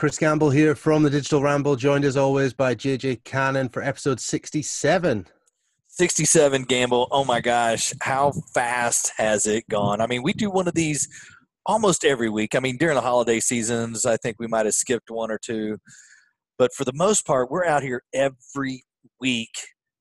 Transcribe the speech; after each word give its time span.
Kris 0.00 0.16
Gamble 0.16 0.48
here 0.48 0.74
from 0.74 1.02
the 1.02 1.10
Digital 1.10 1.42
Ramble, 1.42 1.76
joined 1.76 2.06
as 2.06 2.16
always 2.16 2.54
by 2.54 2.74
JJ 2.74 3.22
Cannon 3.22 3.68
for 3.68 3.82
episode 3.82 4.18
67. 4.18 5.26
67 5.88 6.62
Gamble. 6.62 7.06
Oh 7.10 7.22
my 7.22 7.42
gosh, 7.42 7.92
how 8.00 8.32
fast 8.54 9.12
has 9.18 9.44
it 9.44 9.68
gone? 9.68 10.00
I 10.00 10.06
mean, 10.06 10.22
we 10.22 10.32
do 10.32 10.50
one 10.50 10.66
of 10.66 10.72
these 10.72 11.06
almost 11.66 12.06
every 12.06 12.30
week. 12.30 12.54
I 12.54 12.60
mean, 12.60 12.78
during 12.78 12.94
the 12.94 13.02
holiday 13.02 13.40
seasons, 13.40 14.06
I 14.06 14.16
think 14.16 14.36
we 14.38 14.46
might 14.46 14.64
have 14.64 14.72
skipped 14.72 15.10
one 15.10 15.30
or 15.30 15.38
two. 15.38 15.76
But 16.56 16.72
for 16.72 16.86
the 16.86 16.94
most 16.94 17.26
part, 17.26 17.50
we're 17.50 17.66
out 17.66 17.82
here 17.82 18.02
every 18.14 18.84
week 19.20 19.52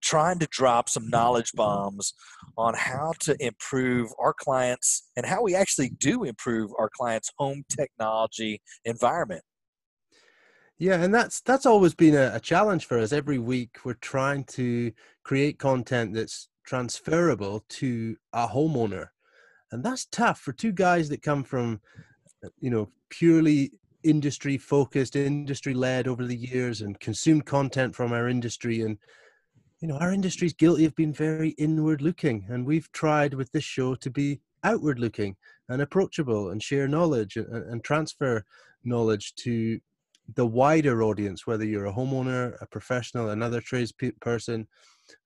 trying 0.02 0.40
to 0.40 0.48
drop 0.50 0.88
some 0.88 1.10
knowledge 1.10 1.52
bombs 1.56 2.14
on 2.58 2.74
how 2.74 3.12
to 3.20 3.36
improve 3.46 4.12
our 4.18 4.34
clients 4.34 5.10
and 5.18 5.26
how 5.26 5.44
we 5.44 5.56
actually 5.56 5.90
do 5.90 6.24
improve 6.24 6.72
our 6.80 6.90
clients' 6.96 7.32
home 7.38 7.66
technology 7.70 8.62
environment. 8.86 9.42
Yeah, 10.80 11.04
and 11.04 11.14
that's 11.14 11.42
that's 11.42 11.66
always 11.66 11.94
been 11.94 12.16
a, 12.16 12.32
a, 12.36 12.40
challenge 12.40 12.86
for 12.86 12.98
us. 12.98 13.12
Every 13.12 13.38
week, 13.38 13.80
we're 13.84 13.96
trying 13.96 14.46
to 14.46 14.94
create 15.24 15.60
content 15.60 16.14
that's 16.14 16.48
transferable 16.66 17.66
to 17.68 18.16
a 18.32 18.48
homeowner, 18.48 19.08
and 19.74 19.84
that's 19.84 20.06
tough 20.06 20.40
for 20.40 20.54
two 20.54 20.72
guys 20.72 21.10
that 21.10 21.22
come 21.22 21.44
from, 21.44 21.82
uh, 22.46 22.50
you 22.62 22.70
know, 22.70 22.90
purely 23.10 23.74
industry 24.04 24.58
focused, 24.58 25.18
industry 25.18 25.74
led 25.74 26.08
over 26.08 26.26
the 26.26 26.38
years, 26.38 26.80
and 26.80 26.98
consumed 27.02 27.46
content 27.46 27.94
from 27.94 28.14
our 28.14 28.30
industry, 28.30 28.82
and 28.82 28.98
you 29.82 29.88
know, 29.90 29.98
our 29.98 30.14
industry 30.14 30.48
is 30.48 30.54
guilty 30.54 30.86
of 30.86 30.96
being 30.96 31.12
very 31.12 31.50
inward 31.58 32.02
looking, 32.02 32.46
and 32.48 32.66
we've 32.66 32.90
tried 32.94 33.34
with 33.34 33.52
this 33.52 33.66
show 33.66 33.96
to 33.96 34.10
be 34.10 34.40
outward 34.64 34.98
looking 34.98 35.36
and 35.68 35.82
approachable 35.82 36.52
and 36.52 36.64
share 36.64 36.88
knowledge 36.88 37.36
and, 37.36 37.48
and 37.52 37.84
transfer 37.84 38.46
knowledge 38.86 39.36
to 39.36 39.82
the 40.36 40.46
wider 40.46 41.04
audience, 41.04 41.48
whether 41.48 41.66
you're 41.66 41.88
a 41.88 41.94
homeowner, 41.94 42.56
a 42.62 42.66
professional, 42.68 43.30
another 43.30 43.62
trades 43.62 43.94
person, 44.22 44.68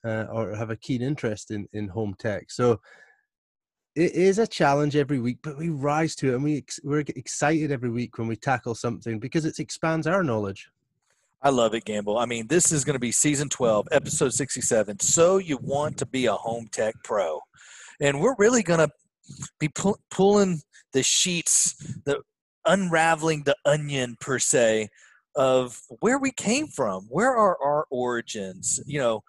uh, 0.05 0.25
or 0.31 0.55
have 0.55 0.69
a 0.69 0.77
keen 0.77 1.01
interest 1.01 1.51
in, 1.51 1.67
in 1.73 1.87
home 1.87 2.15
tech. 2.19 2.51
So 2.51 2.79
it 3.95 4.13
is 4.13 4.39
a 4.39 4.47
challenge 4.47 4.95
every 4.95 5.19
week, 5.19 5.37
but 5.43 5.57
we 5.57 5.69
rise 5.69 6.15
to 6.15 6.31
it 6.31 6.35
and 6.35 6.43
we, 6.43 6.65
we're 6.83 7.03
excited 7.15 7.71
every 7.71 7.89
week 7.89 8.17
when 8.17 8.27
we 8.27 8.35
tackle 8.35 8.75
something 8.75 9.19
because 9.19 9.45
it 9.45 9.59
expands 9.59 10.07
our 10.07 10.23
knowledge. 10.23 10.69
I 11.41 11.49
love 11.49 11.73
it, 11.73 11.83
Gamble. 11.83 12.17
I 12.17 12.25
mean, 12.25 12.47
this 12.47 12.71
is 12.71 12.85
going 12.85 12.93
to 12.93 12.99
be 12.99 13.11
season 13.11 13.49
12, 13.49 13.89
episode 13.91 14.33
67. 14.33 14.99
So 15.01 15.37
you 15.37 15.57
want 15.57 15.97
to 15.97 16.05
be 16.05 16.25
a 16.25 16.33
home 16.33 16.67
tech 16.71 16.95
pro. 17.03 17.41
And 17.99 18.21
we're 18.21 18.35
really 18.37 18.63
going 18.63 18.79
to 18.79 18.89
be 19.59 19.67
pu- 19.67 19.97
pulling 20.09 20.61
the 20.93 21.03
sheets, 21.03 21.75
the 22.05 22.21
unraveling 22.65 23.43
the 23.43 23.55
onion 23.65 24.17
per 24.19 24.39
se 24.39 24.89
of 25.35 25.79
where 25.99 26.19
we 26.19 26.31
came 26.31 26.67
from. 26.67 27.07
Where 27.09 27.35
are 27.35 27.57
our 27.61 27.85
origins? 27.89 28.79
You 28.85 28.99
know, 28.99 29.21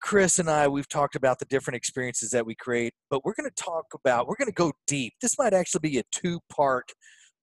Kris 0.00 0.38
and 0.38 0.50
I, 0.50 0.68
we've 0.68 0.88
talked 0.88 1.16
about 1.16 1.38
the 1.38 1.44
different 1.46 1.76
experiences 1.76 2.30
that 2.30 2.46
we 2.46 2.54
create, 2.54 2.94
but 3.10 3.24
we're 3.24 3.34
going 3.34 3.50
to 3.50 3.62
talk 3.62 3.86
about, 3.94 4.26
we're 4.26 4.36
going 4.36 4.46
to 4.46 4.52
go 4.52 4.72
deep. 4.86 5.14
This 5.20 5.38
might 5.38 5.54
actually 5.54 5.88
be 5.88 5.98
a 5.98 6.04
two 6.12 6.40
part 6.48 6.92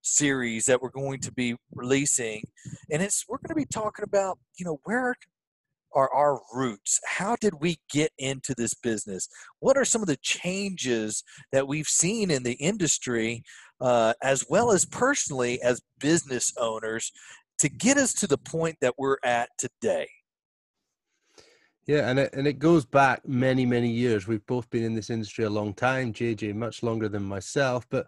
series 0.02 0.64
that 0.64 0.80
we're 0.80 0.90
going 0.90 1.20
to 1.20 1.32
be 1.32 1.54
releasing 1.74 2.42
and 2.90 3.02
it's 3.02 3.24
we're 3.28 3.36
going 3.36 3.50
to 3.50 3.54
be 3.54 3.66
talking 3.66 4.02
about 4.02 4.38
you 4.58 4.64
know 4.64 4.80
where 4.84 5.14
are 5.94 6.12
our 6.14 6.40
roots 6.54 7.00
how 7.06 7.36
did 7.40 7.54
we 7.60 7.78
get 7.90 8.10
into 8.18 8.54
this 8.54 8.74
business 8.74 9.28
what 9.60 9.76
are 9.76 9.84
some 9.84 10.02
of 10.02 10.08
the 10.08 10.18
changes 10.22 11.22
that 11.52 11.66
we've 11.66 11.88
seen 11.88 12.30
in 12.30 12.42
the 12.42 12.54
industry 12.54 13.42
uh, 13.80 14.12
as 14.22 14.44
well 14.48 14.70
as 14.70 14.84
personally 14.84 15.60
as 15.62 15.80
business 15.98 16.52
owners 16.58 17.12
to 17.58 17.68
get 17.68 17.96
us 17.96 18.12
to 18.14 18.26
the 18.26 18.38
point 18.38 18.76
that 18.80 18.94
we're 18.98 19.18
at 19.24 19.48
today 19.58 20.08
yeah, 21.86 22.08
and 22.08 22.20
it 22.20 22.32
and 22.34 22.46
it 22.46 22.60
goes 22.60 22.84
back 22.84 23.26
many 23.26 23.66
many 23.66 23.90
years. 23.90 24.28
We've 24.28 24.46
both 24.46 24.70
been 24.70 24.84
in 24.84 24.94
this 24.94 25.10
industry 25.10 25.44
a 25.44 25.50
long 25.50 25.74
time. 25.74 26.12
JJ 26.12 26.54
much 26.54 26.84
longer 26.84 27.08
than 27.08 27.24
myself, 27.24 27.84
but 27.90 28.06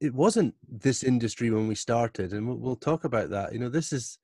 it 0.00 0.14
wasn't 0.14 0.54
this 0.68 1.02
industry 1.02 1.50
when 1.50 1.68
we 1.68 1.74
started, 1.74 2.32
and 2.32 2.46
we'll, 2.46 2.56
we'll 2.56 2.76
talk 2.76 3.04
about 3.04 3.30
that. 3.30 3.52
You 3.52 3.58
know, 3.58 3.68
this 3.68 3.92
is 3.92 4.18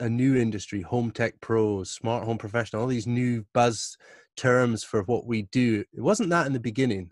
a 0.00 0.08
new 0.08 0.36
industry: 0.36 0.82
home 0.82 1.10
tech 1.10 1.40
pros, 1.40 1.90
smart 1.90 2.24
home 2.24 2.38
professional, 2.38 2.82
all 2.82 2.88
these 2.88 3.06
new 3.06 3.44
buzz 3.54 3.96
terms 4.36 4.82
for 4.82 5.02
what 5.04 5.26
we 5.26 5.42
do. 5.52 5.84
It 5.92 6.00
wasn't 6.00 6.30
that 6.30 6.46
in 6.46 6.52
the 6.52 6.60
beginning, 6.60 7.10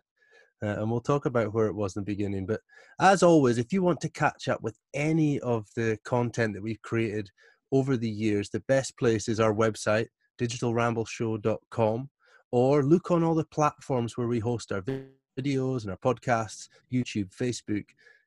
uh, 0.62 0.81
and 0.81 0.91
we'll 0.91 1.00
talk 1.00 1.27
about 1.27 1.54
where 1.54 1.66
it 1.66 1.75
was 1.75 1.97
in 1.97 2.03
the 2.03 2.06
beginning. 2.06 2.47
But 2.47 2.60
as 3.00 3.22
always, 3.22 3.59
if 3.59 3.72
you 3.72 3.82
want 3.82 4.00
to 4.00 4.09
catch 4.09 4.48
up 4.48 4.62
with 4.62 4.77
any 4.94 5.38
of 5.41 5.66
the 5.77 5.98
content 6.04 6.54
that 6.54 6.62
we've 6.62 6.82
created 6.82 7.31
over 7.71 7.97
the 7.97 8.09
years, 8.09 8.50
the 8.50 8.60
best 8.60 8.97
place 8.98 9.28
is 9.28 9.41
our 9.41 9.54
website, 9.54 10.06
digitalrambleshow.com, 10.41 12.10
or 12.50 12.82
look 12.82 13.10
on 13.10 13.22
all 13.22 13.34
the 13.34 13.44
platforms 13.44 14.16
where 14.16 14.28
we 14.28 14.38
host 14.38 14.72
our 14.72 14.82
videos 15.38 15.82
and 15.82 15.91
our 15.91 15.98
podcasts, 15.98 16.69
YouTube, 16.93 17.31
Facebook, 17.34 17.84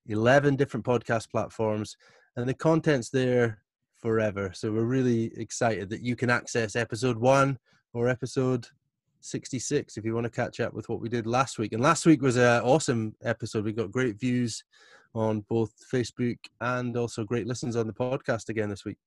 11 0.07 0.55
different 0.55 0.85
podcast 0.85 1.29
platforms, 1.29 1.95
and 2.35 2.47
the 2.47 2.53
content's 2.53 3.09
there 3.09 3.61
forever. 4.01 4.51
So 4.53 4.71
we're 4.71 4.83
really 4.83 5.31
excited 5.37 5.89
that 5.89 6.01
you 6.01 6.15
can 6.15 6.29
access 6.29 6.75
episode 6.75 7.17
one 7.17 7.57
or 7.93 8.09
episode 8.09 8.67
66 9.21 9.97
if 9.97 10.05
you 10.05 10.13
want 10.13 10.25
to 10.25 10.29
catch 10.29 10.59
up 10.59 10.73
with 10.73 10.89
what 10.89 10.99
we 10.99 11.09
did 11.09 11.27
last 11.27 11.59
week. 11.59 11.73
And 11.73 11.81
last 11.81 12.05
week 12.05 12.21
was 12.21 12.37
an 12.37 12.61
awesome 12.61 13.15
episode. 13.23 13.65
We 13.65 13.73
got 13.73 13.91
great 13.91 14.19
views 14.19 14.63
on 15.13 15.45
both 15.49 15.73
Facebook 15.93 16.37
and 16.61 16.95
also 16.97 17.23
great 17.23 17.47
listens 17.47 17.75
on 17.75 17.87
the 17.87 17.93
podcast 17.93 18.49
again 18.49 18.69
this 18.69 18.85
week. 18.85 18.97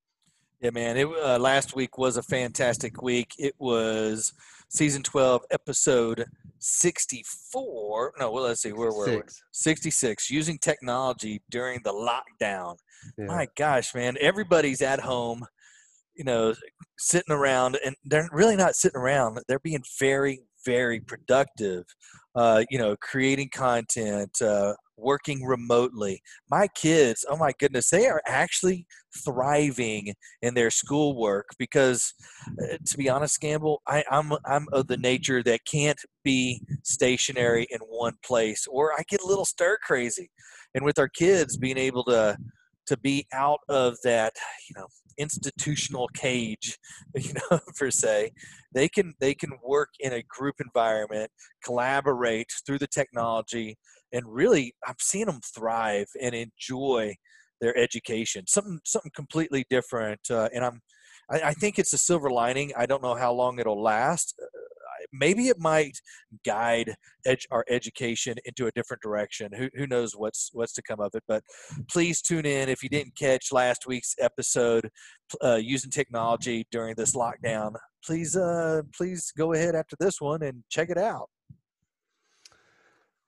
Yeah, 0.64 0.70
man. 0.70 0.96
It 0.96 1.06
uh, 1.06 1.38
last 1.38 1.76
week 1.76 1.98
was 1.98 2.16
a 2.16 2.22
fantastic 2.22 3.02
week. 3.02 3.34
It 3.38 3.54
was 3.58 4.32
season 4.70 5.02
twelve, 5.02 5.42
episode 5.50 6.24
sixty-four. 6.58 8.14
No, 8.18 8.30
well, 8.32 8.44
let's 8.44 8.62
see, 8.62 8.72
where 8.72 8.90
were 8.90 9.04
Six. 9.04 9.42
we? 9.42 9.48
Sixty-six. 9.52 10.30
Using 10.30 10.56
technology 10.56 11.42
during 11.50 11.80
the 11.84 11.92
lockdown. 11.92 12.76
Yeah. 13.18 13.26
My 13.26 13.46
gosh, 13.58 13.94
man! 13.94 14.16
Everybody's 14.18 14.80
at 14.80 15.00
home, 15.00 15.44
you 16.14 16.24
know, 16.24 16.54
sitting 16.96 17.34
around, 17.34 17.76
and 17.84 17.94
they're 18.06 18.30
really 18.32 18.56
not 18.56 18.74
sitting 18.74 18.98
around. 18.98 19.40
They're 19.46 19.58
being 19.58 19.84
very, 20.00 20.40
very 20.64 20.98
productive. 20.98 21.84
Uh, 22.34 22.64
you 22.70 22.78
know, 22.78 22.96
creating 23.02 23.50
content, 23.54 24.40
uh, 24.40 24.72
working 24.96 25.44
remotely. 25.44 26.22
My 26.50 26.68
kids, 26.68 27.24
oh 27.28 27.36
my 27.36 27.52
goodness, 27.58 27.90
they 27.90 28.06
are 28.06 28.22
actually 28.26 28.86
thriving 29.24 30.14
in 30.42 30.54
their 30.54 30.70
schoolwork 30.70 31.46
because, 31.58 32.12
uh, 32.62 32.76
to 32.84 32.98
be 32.98 33.08
honest, 33.08 33.40
Gamble, 33.40 33.82
I, 33.86 34.04
I'm 34.10 34.32
I'm 34.46 34.66
of 34.72 34.86
the 34.86 34.96
nature 34.96 35.42
that 35.42 35.64
can't 35.64 36.00
be 36.22 36.62
stationary 36.82 37.66
in 37.70 37.80
one 37.80 38.14
place, 38.24 38.66
or 38.66 38.92
I 38.92 39.02
get 39.08 39.22
a 39.22 39.26
little 39.26 39.44
stir 39.44 39.78
crazy. 39.82 40.30
And 40.74 40.84
with 40.84 40.98
our 40.98 41.08
kids 41.08 41.56
being 41.56 41.78
able 41.78 42.04
to 42.04 42.36
to 42.86 42.98
be 42.98 43.26
out 43.32 43.60
of 43.68 43.96
that, 44.04 44.34
you 44.68 44.74
know, 44.78 44.86
institutional 45.18 46.08
cage, 46.14 46.78
you 47.14 47.32
know, 47.50 47.60
per 47.78 47.90
se, 47.90 48.32
they 48.74 48.88
can 48.88 49.14
they 49.20 49.34
can 49.34 49.52
work 49.62 49.90
in 50.00 50.12
a 50.12 50.22
group 50.22 50.56
environment, 50.60 51.30
collaborate 51.64 52.50
through 52.66 52.78
the 52.78 52.86
technology, 52.86 53.76
and 54.12 54.24
really 54.26 54.74
i'm 54.86 54.94
seeing 55.00 55.26
them 55.26 55.40
thrive 55.54 56.06
and 56.20 56.34
enjoy 56.34 57.14
their 57.60 57.76
education. 57.78 58.44
Something 58.46 58.80
something 58.84 59.12
completely 59.14 59.64
different 59.70 60.20
uh, 60.30 60.48
and 60.54 60.64
i'm 60.64 60.80
I, 61.30 61.40
I, 61.40 61.52
think 61.54 61.78
it's 61.78 61.94
a 61.94 61.98
silver 61.98 62.30
lining. 62.30 62.72
I 62.76 62.84
don't 62.84 63.02
know 63.02 63.14
how 63.14 63.32
long 63.32 63.58
it'll 63.58 63.82
last 63.82 64.34
maybe 65.18 65.48
it 65.48 65.58
might 65.58 65.98
guide 66.44 66.94
ed- 67.26 67.38
our 67.50 67.64
education 67.68 68.36
into 68.44 68.66
a 68.66 68.72
different 68.72 69.02
direction. 69.02 69.50
Who, 69.56 69.68
who 69.74 69.86
knows 69.86 70.14
what's 70.16 70.50
what's 70.52 70.72
to 70.74 70.82
come 70.82 71.00
of 71.00 71.10
it 71.14 71.22
but 71.28 71.42
please 71.90 72.20
tune 72.20 72.46
in. 72.46 72.68
If 72.68 72.82
you 72.82 72.88
didn't 72.88 73.16
catch 73.16 73.52
last 73.52 73.86
week's 73.86 74.14
episode 74.20 74.88
uh, 75.42 75.56
using 75.56 75.90
technology 75.90 76.66
during 76.70 76.94
this 76.96 77.14
lockdown 77.14 77.74
please 78.04 78.36
uh 78.36 78.82
please 78.96 79.32
go 79.36 79.54
ahead 79.54 79.74
after 79.74 79.96
this 79.98 80.20
one 80.20 80.42
and 80.42 80.62
check 80.68 80.90
it 80.90 80.98
out 80.98 81.28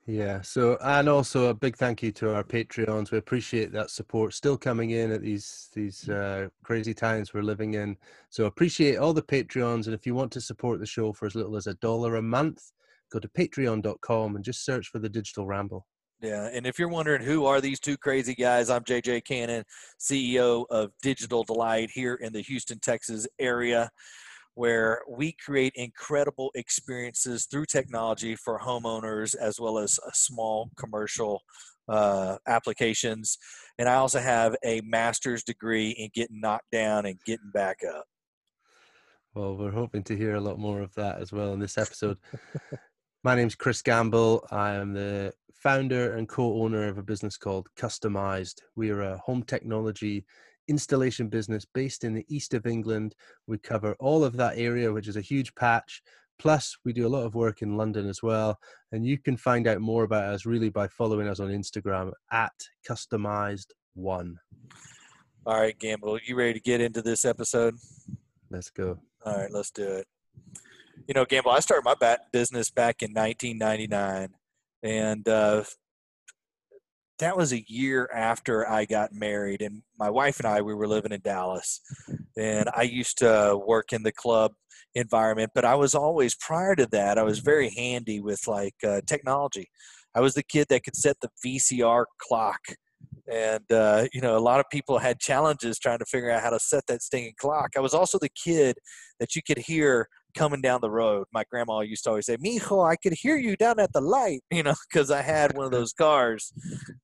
yeah. 0.07 0.41
So, 0.41 0.79
and 0.83 1.09
also 1.09 1.47
a 1.47 1.55
big 1.55 1.77
thank 1.77 2.03
you 2.03 2.13
to 2.13 2.35
our 2.35 2.45
Patreons. 2.45 3.11
We 3.11 3.19
appreciate 3.19 3.73
that 3.73 3.91
support 3.91 4.35
still 4.35 4.57
coming 4.57 4.91
in 4.91 5.11
at 5.11 5.23
these 5.23 5.69
these 5.75 6.09
uh, 6.09 6.49
crazy 6.63 6.95
times 6.95 7.35
we're 7.35 7.43
living 7.43 7.75
in. 7.75 7.97
So, 8.31 8.47
appreciate 8.47 8.97
all 8.97 9.13
the 9.13 9.23
Patreons. 9.23 9.87
And 9.87 9.95
if 9.95 10.07
you 10.07 10.15
want 10.15 10.33
to 10.33 10.41
support 10.41 10.79
the 10.79 10.87
show 10.87 11.13
for 11.13 11.27
as 11.27 11.35
little 11.35 11.57
as 11.57 11.67
a 11.67 11.75
dollar 11.75 12.17
a 12.17 12.23
month, 12.23 12.73
go 13.11 13.19
to 13.19 13.29
patreon.com 13.29 14.37
and 14.37 14.45
just 14.45 14.65
search 14.65 14.89
for 14.89 14.99
the 15.01 15.09
Digital 15.09 15.47
Ramble. 15.47 15.87
Yeah, 16.23 16.49
and 16.53 16.67
if 16.67 16.79
you're 16.79 16.89
wondering 16.89 17.23
who 17.23 17.45
are 17.45 17.61
these 17.61 17.79
two 17.79 17.99
crazy 17.99 18.35
guys, 18.35 18.71
I'm 18.71 18.85
JJ 18.85 19.25
Cannon, 19.25 19.65
CEO 20.01 20.65
of 20.71 20.91
Digital 21.03 21.45
Delight 21.45 21.91
here 21.93 22.15
in 22.15 22.33
the 22.33 22.41
Houston, 22.41 22.79
Texas 22.79 23.27
area 23.39 23.91
where 24.57 25.03
we 25.09 25.33
create 25.45 25.73
incredible 25.77 26.51
experiences 26.55 27.45
through 27.45 27.67
technology 27.67 28.35
for 28.35 28.59
homeowners 28.59 29.37
as 29.37 29.61
well 29.61 29.79
as 29.79 30.01
uh, 30.05 30.11
small 30.15 30.71
commercial 30.79 31.43
uh, 31.89 32.37
applications. 32.49 33.37
and 33.79 33.87
I 33.87 33.97
also 33.97 34.19
have 34.19 34.57
a 34.65 34.81
master's 34.81 35.45
degree 35.45 35.91
in 35.91 36.09
getting 36.15 36.41
knocked 36.41 36.71
down 36.73 37.05
and 37.05 37.19
getting 37.27 37.51
back 37.53 37.81
up. 37.87 38.07
Well, 39.35 39.59
we're 39.59 39.71
hoping 39.71 40.03
to 40.05 40.17
hear 40.17 40.37
a 40.37 40.41
lot 40.41 40.59
more 40.59 40.81
of 40.81 40.95
that 40.95 41.21
as 41.21 41.33
well 41.33 41.53
in 41.53 41.61
this 41.61 41.77
episode. 41.77 42.17
My 43.25 43.35
name's 43.35 43.55
Kris 43.55 43.83
Gamble. 43.83 44.47
I 44.51 44.71
am 44.71 44.95
the 44.95 45.35
founder 45.53 46.17
and 46.17 46.27
co 46.27 46.63
owner 46.63 46.89
of 46.89 46.97
a 46.97 47.03
business 47.03 47.37
called 47.37 47.69
Customized. 47.79 48.63
We 48.75 48.89
are 48.89 49.03
a 49.03 49.19
home 49.19 49.43
technology 49.43 50.25
installation 50.69 51.29
business 51.29 51.65
based 51.65 52.05
in 52.05 52.15
the 52.15 52.27
east 52.29 52.55
of 52.55 52.67
England. 52.67 53.15
We 53.47 53.59
cover 53.59 53.97
all 53.99 54.25
of 54.25 54.37
that 54.37 54.59
area, 54.59 54.93
which 54.93 55.09
is 55.09 55.17
a 55.17 55.21
huge 55.23 55.55
patch. 55.55 56.03
Plus, 56.39 56.77
we 56.85 56.93
do 56.93 57.07
a 57.07 57.09
lot 57.09 57.25
of 57.25 57.35
work 57.35 57.63
in 57.63 57.77
London 57.77 58.09
as 58.09 58.23
well. 58.23 58.59
And 58.93 59.07
you 59.07 59.19
can 59.19 59.37
find 59.37 59.67
out 59.67 59.81
more 59.81 60.05
about 60.05 60.25
us 60.25 60.45
really 60.45 60.69
by 60.69 60.89
following 60.89 61.29
us 61.29 61.41
on 61.41 61.49
Instagram 61.49 62.13
at 62.31 62.53
customized 62.89 63.73
one. 63.95 64.39
All 65.47 65.61
right, 65.61 65.79
Gamble, 65.79 66.19
you 66.27 66.37
ready 66.37 66.55
to 66.55 66.61
get 66.61 66.81
into 66.81 67.03
this 67.03 67.25
episode? 67.25 67.77
Let's 68.51 68.71
go. 68.71 68.99
All 69.25 69.37
right, 69.37 69.51
let's 69.51 69.71
do 69.71 69.87
it. 69.87 70.07
You 71.07 71.15
know, 71.15 71.25
Gamble, 71.25 71.53
I 71.53 71.61
started 71.61 71.85
my 71.85 71.95
bat 71.95 72.33
business 72.33 72.71
back 72.71 73.03
in 73.03 73.13
1999, 73.13 74.35
and 74.83 75.29
uh, 75.29 75.63
that 77.19 77.37
was 77.37 77.53
a 77.53 77.65
year 77.67 78.09
after 78.15 78.69
I 78.69 78.85
got 78.85 79.13
married. 79.13 79.63
And 79.63 79.83
my 79.99 80.11
wife 80.11 80.39
and 80.39 80.47
I, 80.47 80.63
we 80.63 80.75
were 80.75 80.89
living 80.89 81.13
in 81.13 81.21
Dallas, 81.23 81.81
and 82.37 82.69
I 82.75 82.83
used 82.83 83.19
to 83.19 83.61
work 83.67 83.93
in 83.93 84.03
the 84.03 84.13
club 84.13 84.53
environment, 84.95 85.51
but 85.55 85.65
I 85.65 85.75
was 85.75 85.95
always 85.95 86.35
prior 86.35 86.75
to 86.77 86.87
that, 86.87 87.19
I 87.19 87.23
was 87.23 87.39
very 87.39 87.71
handy 87.71 88.21
with 88.21 88.47
like 88.47 88.75
uh, 88.85 89.01
technology. 89.07 89.69
I 90.15 90.21
was 90.21 90.35
the 90.35 90.43
kid 90.43 90.67
that 90.71 90.83
could 90.83 90.97
set 90.97 91.17
the 91.21 91.29
VCR 91.45 92.05
clock. 92.19 92.61
And, 93.31 93.71
uh, 93.71 94.07
you 94.13 94.21
know, 94.21 94.37
a 94.37 94.41
lot 94.41 94.61
of 94.61 94.67
people 94.71 94.99
had 94.99 95.19
challenges 95.19 95.79
trying 95.79 95.99
to 95.99 96.05
figure 96.07 96.31
out 96.31 96.43
how 96.43 96.51
to 96.51 96.61
set 96.61 96.87
that 96.87 97.03
stinging 97.03 97.35
clock. 97.39 97.71
I 97.77 97.81
was 97.81 97.93
also 97.93 98.19
the 98.19 98.31
kid 98.31 98.79
that 99.21 99.35
you 99.35 99.43
could 99.43 99.59
hear 99.59 100.09
coming 100.37 100.61
down 100.61 100.81
the 100.81 100.91
road. 100.91 101.27
My 101.33 101.45
grandma 101.51 101.81
used 101.81 102.05
to 102.05 102.11
always 102.11 102.27
say, 102.27 102.37
Mijo, 102.37 102.89
I 102.89 102.97
could 102.97 103.15
hear 103.15 103.37
you 103.37 103.57
down 103.57 103.81
at 103.81 103.93
the 103.93 104.01
light, 104.01 104.43
you 104.51 104.63
know, 104.63 104.75
because 104.89 105.11
I 105.11 105.23
had 105.23 105.57
one 105.57 105.67
of 105.67 105.73
those 105.73 105.93
cars 105.93 106.53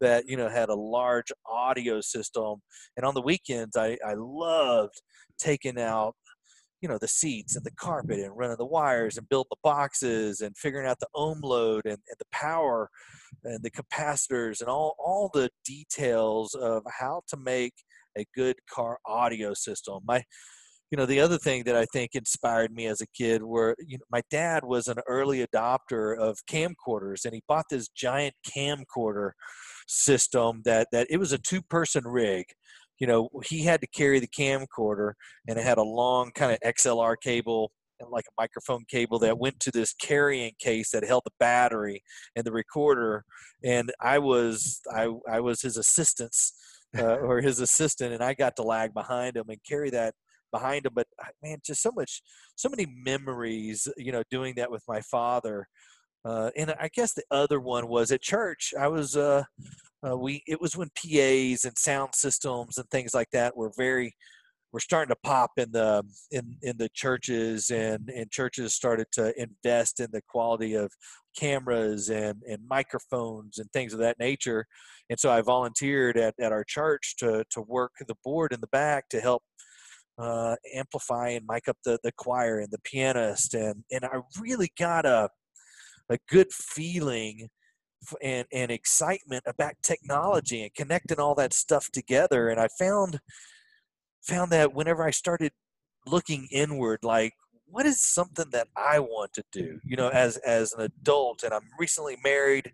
that, 0.00 0.28
you 0.28 0.36
know, 0.36 0.48
had 0.48 0.68
a 0.68 0.74
large 0.74 1.32
audio 1.46 2.00
system. 2.00 2.62
And 2.96 3.04
on 3.04 3.14
the 3.14 3.22
weekends, 3.22 3.76
I, 3.76 3.98
I 4.06 4.14
loved 4.16 5.00
taking 5.38 5.80
out 5.80 6.14
you 6.80 6.88
know 6.88 6.98
the 6.98 7.08
seats 7.08 7.54
and 7.54 7.64
the 7.64 7.70
carpet 7.70 8.18
and 8.18 8.36
running 8.36 8.56
the 8.58 8.66
wires 8.66 9.16
and 9.16 9.28
building 9.28 9.48
the 9.50 9.56
boxes 9.62 10.40
and 10.40 10.56
figuring 10.58 10.86
out 10.86 10.98
the 10.98 11.06
ohm 11.14 11.40
load 11.40 11.82
and, 11.84 11.92
and, 11.92 12.16
the 12.18 12.24
power 12.32 12.90
and 13.44 13.62
the 13.62 13.70
capacitors 13.70 14.60
and 14.60 14.68
all 14.68 14.96
all 14.98 15.30
the 15.32 15.48
details 15.64 16.54
of 16.54 16.82
how 16.98 17.22
to 17.28 17.36
make 17.36 17.72
a 18.18 18.26
good 18.34 18.56
car 18.68 18.98
audio 19.06 19.54
system 19.54 20.00
my 20.04 20.24
you 20.92 20.98
know 20.98 21.06
the 21.06 21.18
other 21.18 21.38
thing 21.38 21.64
that 21.64 21.74
i 21.74 21.84
think 21.86 22.10
inspired 22.14 22.72
me 22.72 22.86
as 22.86 23.00
a 23.00 23.06
kid 23.08 23.42
were 23.42 23.74
you 23.84 23.98
know 23.98 24.04
my 24.10 24.22
dad 24.30 24.62
was 24.62 24.86
an 24.86 24.98
early 25.08 25.44
adopter 25.44 26.16
of 26.16 26.38
camcorders 26.48 27.24
and 27.24 27.34
he 27.34 27.42
bought 27.48 27.64
this 27.68 27.88
giant 27.88 28.34
camcorder 28.46 29.32
system 29.88 30.62
that 30.64 30.86
that 30.92 31.08
it 31.10 31.16
was 31.16 31.32
a 31.32 31.38
two 31.38 31.62
person 31.62 32.04
rig 32.06 32.44
you 33.02 33.08
know, 33.08 33.28
he 33.44 33.64
had 33.64 33.80
to 33.80 33.88
carry 33.88 34.20
the 34.20 34.28
camcorder 34.28 35.14
and 35.48 35.58
it 35.58 35.64
had 35.64 35.78
a 35.78 35.82
long 35.82 36.30
kind 36.36 36.52
of 36.52 36.60
XLR 36.60 37.16
cable 37.20 37.72
and 37.98 38.08
like 38.10 38.26
a 38.28 38.40
microphone 38.40 38.84
cable 38.88 39.18
that 39.18 39.40
went 39.40 39.58
to 39.58 39.72
this 39.72 39.92
carrying 39.94 40.52
case 40.60 40.90
that 40.92 41.04
held 41.04 41.22
the 41.24 41.32
battery 41.40 42.00
and 42.36 42.44
the 42.44 42.52
recorder. 42.52 43.24
And 43.64 43.90
I 44.00 44.20
was, 44.20 44.80
I, 44.94 45.08
I 45.28 45.40
was 45.40 45.62
his 45.62 45.76
assistant 45.78 46.32
uh, 46.96 47.16
or 47.16 47.40
his 47.40 47.58
assistant 47.58 48.12
and 48.12 48.22
I 48.22 48.34
got 48.34 48.54
to 48.56 48.62
lag 48.62 48.94
behind 48.94 49.36
him 49.36 49.46
and 49.48 49.58
carry 49.68 49.90
that 49.90 50.14
behind 50.52 50.86
him. 50.86 50.92
But 50.94 51.06
uh, 51.20 51.28
man, 51.42 51.58
just 51.64 51.82
so 51.82 51.90
much, 51.94 52.22
so 52.54 52.68
many 52.68 52.86
memories, 52.86 53.88
you 53.96 54.12
know, 54.12 54.22
doing 54.30 54.54
that 54.56 54.70
with 54.70 54.82
my 54.88 55.00
father. 55.00 55.66
Uh, 56.24 56.50
and 56.56 56.72
I 56.78 56.88
guess 56.94 57.14
the 57.14 57.24
other 57.30 57.58
one 57.58 57.88
was 57.88 58.12
at 58.12 58.22
church. 58.22 58.72
I 58.78 58.86
was 58.88 59.16
uh, 59.16 59.42
uh, 60.06 60.16
we 60.16 60.42
it 60.46 60.60
was 60.60 60.76
when 60.76 60.90
PAs 60.90 61.64
and 61.64 61.76
sound 61.76 62.14
systems 62.14 62.78
and 62.78 62.88
things 62.90 63.14
like 63.14 63.30
that 63.32 63.56
were 63.56 63.72
very 63.76 64.14
were 64.72 64.80
starting 64.80 65.14
to 65.14 65.20
pop 65.22 65.50
in 65.56 65.70
the 65.72 66.02
in 66.30 66.56
in 66.62 66.76
the 66.78 66.88
churches 66.94 67.70
and 67.70 68.08
and 68.08 68.30
churches 68.30 68.74
started 68.74 69.06
to 69.12 69.32
invest 69.40 70.00
in 70.00 70.08
the 70.12 70.22
quality 70.28 70.74
of 70.74 70.90
cameras 71.36 72.08
and 72.08 72.42
and 72.48 72.58
microphones 72.68 73.58
and 73.58 73.70
things 73.72 73.92
of 73.92 73.98
that 73.98 74.18
nature 74.18 74.66
and 75.10 75.18
so 75.20 75.30
i 75.30 75.40
volunteered 75.40 76.16
at, 76.16 76.34
at 76.40 76.52
our 76.52 76.64
church 76.64 77.14
to 77.18 77.44
to 77.50 77.60
work 77.62 77.92
the 78.06 78.14
board 78.24 78.52
in 78.52 78.60
the 78.60 78.66
back 78.68 79.08
to 79.08 79.20
help 79.20 79.42
uh, 80.18 80.56
amplify 80.74 81.30
and 81.30 81.44
mic 81.48 81.68
up 81.68 81.76
the 81.84 81.98
the 82.02 82.12
choir 82.12 82.58
and 82.60 82.70
the 82.70 82.78
pianist 82.84 83.54
and 83.54 83.82
and 83.90 84.04
i 84.04 84.18
really 84.40 84.70
got 84.78 85.06
a 85.06 85.28
a 86.10 86.18
good 86.28 86.52
feeling 86.52 87.48
and, 88.22 88.46
and 88.52 88.70
excitement 88.70 89.44
about 89.46 89.74
technology 89.82 90.62
and 90.62 90.74
connecting 90.74 91.20
all 91.20 91.34
that 91.36 91.52
stuff 91.52 91.90
together. 91.90 92.48
And 92.48 92.60
I 92.60 92.68
found 92.78 93.20
found 94.22 94.52
that 94.52 94.72
whenever 94.72 95.04
I 95.04 95.10
started 95.10 95.52
looking 96.06 96.46
inward, 96.52 97.00
like 97.02 97.32
what 97.66 97.86
is 97.86 98.02
something 98.02 98.46
that 98.52 98.68
I 98.76 98.98
want 98.98 99.32
to 99.34 99.44
do? 99.50 99.78
You 99.84 99.96
know, 99.96 100.08
as 100.08 100.36
as 100.38 100.72
an 100.74 100.82
adult, 100.82 101.42
and 101.42 101.54
I'm 101.54 101.68
recently 101.78 102.16
married. 102.22 102.70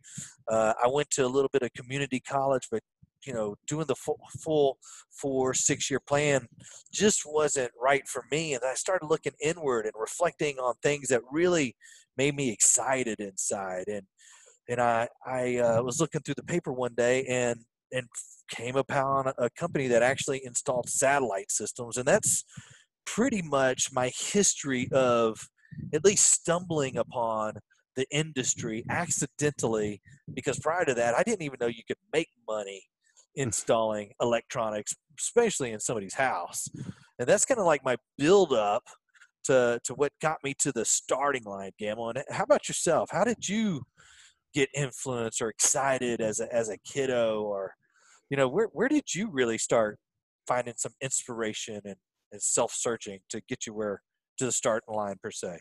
Uh, 0.48 0.74
I 0.82 0.88
went 0.88 1.10
to 1.10 1.24
a 1.24 1.28
little 1.28 1.50
bit 1.52 1.62
of 1.62 1.72
community 1.74 2.20
college, 2.20 2.68
but 2.70 2.82
you 3.26 3.32
know, 3.32 3.56
doing 3.66 3.86
the 3.86 3.94
full, 3.94 4.18
full 4.40 4.78
four 5.10 5.54
six 5.54 5.90
year 5.90 6.00
plan 6.00 6.46
just 6.92 7.22
wasn't 7.26 7.70
right 7.80 8.06
for 8.06 8.24
me. 8.30 8.54
And 8.54 8.62
I 8.64 8.74
started 8.74 9.06
looking 9.06 9.32
inward 9.42 9.84
and 9.84 9.94
reflecting 9.98 10.58
on 10.58 10.74
things 10.82 11.08
that 11.08 11.22
really 11.30 11.76
made 12.16 12.34
me 12.34 12.50
excited 12.50 13.20
inside. 13.20 13.84
And 13.88 14.02
and 14.68 14.80
I 14.80 15.08
I 15.26 15.56
uh, 15.58 15.82
was 15.82 16.00
looking 16.00 16.20
through 16.20 16.34
the 16.36 16.44
paper 16.44 16.72
one 16.72 16.94
day 16.94 17.24
and 17.24 17.60
and 17.92 18.06
came 18.50 18.76
upon 18.76 19.32
a 19.38 19.48
company 19.50 19.88
that 19.88 20.02
actually 20.02 20.44
installed 20.44 20.88
satellite 20.88 21.50
systems, 21.50 21.96
and 21.96 22.06
that's 22.06 22.44
pretty 23.06 23.42
much 23.42 23.90
my 23.92 24.10
history 24.14 24.88
of 24.92 25.48
at 25.94 26.04
least 26.04 26.30
stumbling 26.30 26.96
upon 26.96 27.54
the 27.96 28.06
industry 28.10 28.84
accidentally 28.90 30.00
because 30.34 30.58
prior 30.60 30.84
to 30.84 30.94
that 30.94 31.14
I 31.14 31.22
didn't 31.22 31.42
even 31.42 31.58
know 31.60 31.66
you 31.66 31.82
could 31.86 31.96
make 32.12 32.28
money. 32.46 32.84
Installing 33.34 34.12
electronics, 34.20 34.94
especially 35.18 35.72
in 35.72 35.80
somebody's 35.80 36.14
house. 36.14 36.68
And 37.18 37.28
that's 37.28 37.44
kind 37.44 37.60
of 37.60 37.66
like 37.66 37.84
my 37.84 37.96
build 38.16 38.52
up 38.52 38.84
to, 39.44 39.80
to 39.84 39.94
what 39.94 40.12
got 40.20 40.38
me 40.44 40.54
to 40.60 40.72
the 40.72 40.84
starting 40.84 41.44
line, 41.44 41.72
Gamble. 41.78 42.10
And 42.10 42.22
how 42.30 42.44
about 42.44 42.68
yourself? 42.68 43.10
How 43.12 43.24
did 43.24 43.48
you 43.48 43.82
get 44.54 44.68
influenced 44.74 45.42
or 45.42 45.48
excited 45.48 46.20
as 46.20 46.40
a, 46.40 46.52
as 46.54 46.68
a 46.68 46.78
kiddo 46.78 47.42
or 47.42 47.74
you 48.30 48.36
know 48.36 48.48
where, 48.48 48.68
where 48.72 48.88
did 48.88 49.14
you 49.14 49.30
really 49.30 49.58
start 49.58 49.98
finding 50.46 50.74
some 50.76 50.92
inspiration 51.00 51.80
and, 51.84 51.96
and 52.32 52.42
self-searching 52.42 53.20
to 53.28 53.40
get 53.48 53.66
you 53.66 53.74
where 53.74 54.02
to 54.38 54.46
the 54.46 54.52
starting 54.52 54.94
line 54.94 55.16
per 55.22 55.30
se 55.30 55.58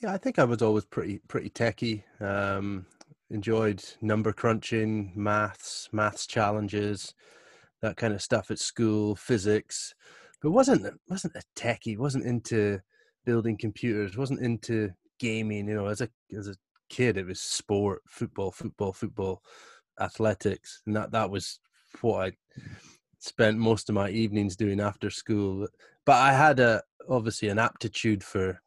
yeah 0.00 0.12
i 0.12 0.16
think 0.16 0.38
i 0.38 0.44
was 0.44 0.62
always 0.62 0.84
pretty 0.84 1.20
pretty 1.28 1.48
techy 1.48 2.04
um, 2.20 2.86
enjoyed 3.30 3.82
number 4.00 4.32
crunching 4.32 5.12
maths 5.16 5.88
maths 5.92 6.26
challenges 6.26 7.14
that 7.82 7.96
kind 7.96 8.14
of 8.14 8.22
stuff 8.22 8.50
at 8.50 8.58
school 8.58 9.16
physics 9.16 9.94
but 10.42 10.50
wasn't 10.50 10.86
wasn't 11.08 11.34
a 11.34 11.42
techie 11.60 11.98
wasn't 11.98 12.24
into 12.24 12.78
building 13.24 13.56
computers 13.56 14.16
wasn't 14.16 14.40
into 14.40 14.90
gaming 15.18 15.68
you 15.68 15.74
know 15.74 15.86
as 15.86 16.00
a 16.00 16.08
as 16.36 16.48
a 16.48 16.54
kid, 16.88 17.16
it 17.16 17.26
was 17.26 17.40
sport, 17.40 18.02
football, 18.06 18.50
football, 18.50 18.92
football, 18.92 19.42
athletics, 20.00 20.82
and 20.86 20.94
that 20.96 21.10
that 21.12 21.30
was 21.30 21.60
what 22.00 22.26
I 22.26 22.32
spent 23.18 23.58
most 23.58 23.88
of 23.88 23.94
my 23.94 24.10
evenings 24.10 24.56
doing 24.56 24.80
after 24.80 25.10
school. 25.10 25.66
But 26.04 26.16
I 26.16 26.32
had 26.32 26.60
a 26.60 26.82
obviously 27.08 27.48
an 27.48 27.58
aptitude 27.58 28.22
for 28.22 28.60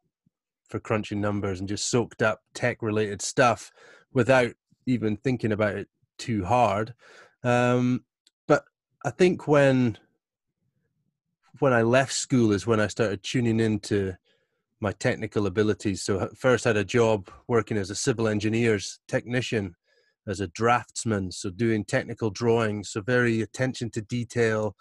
for 0.70 0.80
crunching 0.80 1.20
numbers 1.20 1.60
and 1.60 1.70
just 1.70 1.90
soaked 1.90 2.22
up 2.22 2.42
tech 2.54 2.82
related 2.82 3.22
stuff 3.22 3.72
without 4.14 4.52
even 4.86 5.18
thinking 5.18 5.52
about 5.52 5.76
it 5.76 5.88
too 6.18 6.44
hard. 6.46 6.94
Um, 7.44 8.04
but 8.48 8.64
I 9.06 9.12
think 9.12 9.48
when 9.48 9.98
when 11.60 11.74
I 11.74 11.82
left 11.82 12.14
school 12.14 12.52
is 12.54 12.66
when 12.66 12.80
I 12.80 12.88
started 12.88 13.24
tuning 13.24 13.60
into 13.60 14.16
my 14.80 14.94
technical 14.94 15.46
abilities. 15.46 16.02
So 16.02 16.30
first 16.36 16.66
I 16.66 16.70
had 16.70 16.78
a 16.78 16.86
job 16.86 17.30
working 17.48 17.78
as 17.78 17.90
a 17.90 17.96
civil 17.96 18.28
engineers 18.28 19.00
technician, 19.08 19.76
as 20.28 20.40
a 20.40 20.48
draftsman, 20.48 21.32
so 21.32 21.50
doing 21.50 21.84
technical 21.84 22.30
drawings, 22.30 22.90
so 22.92 23.02
very 23.02 23.42
attention 23.42 23.90
to 23.92 24.02
detail, 24.02 24.76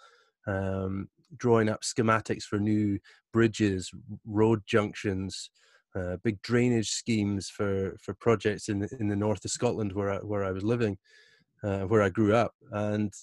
um, 0.47 1.09
drawing 1.35 1.69
up 1.69 1.81
schematics 1.81 2.43
for 2.43 2.59
new 2.59 2.99
bridges, 3.33 3.91
road 4.25 4.61
junctions, 4.65 5.49
uh, 5.95 6.17
big 6.23 6.41
drainage 6.41 6.89
schemes 6.89 7.49
for 7.49 7.97
for 8.01 8.13
projects 8.15 8.69
in 8.69 8.79
the, 8.79 8.89
in 8.99 9.07
the 9.07 9.15
north 9.15 9.43
of 9.45 9.51
Scotland 9.51 9.93
where 9.93 10.11
I, 10.11 10.17
where 10.17 10.43
I 10.43 10.51
was 10.51 10.63
living, 10.63 10.97
uh, 11.63 11.81
where 11.81 12.01
I 12.01 12.09
grew 12.09 12.33
up, 12.33 12.53
and 12.71 13.13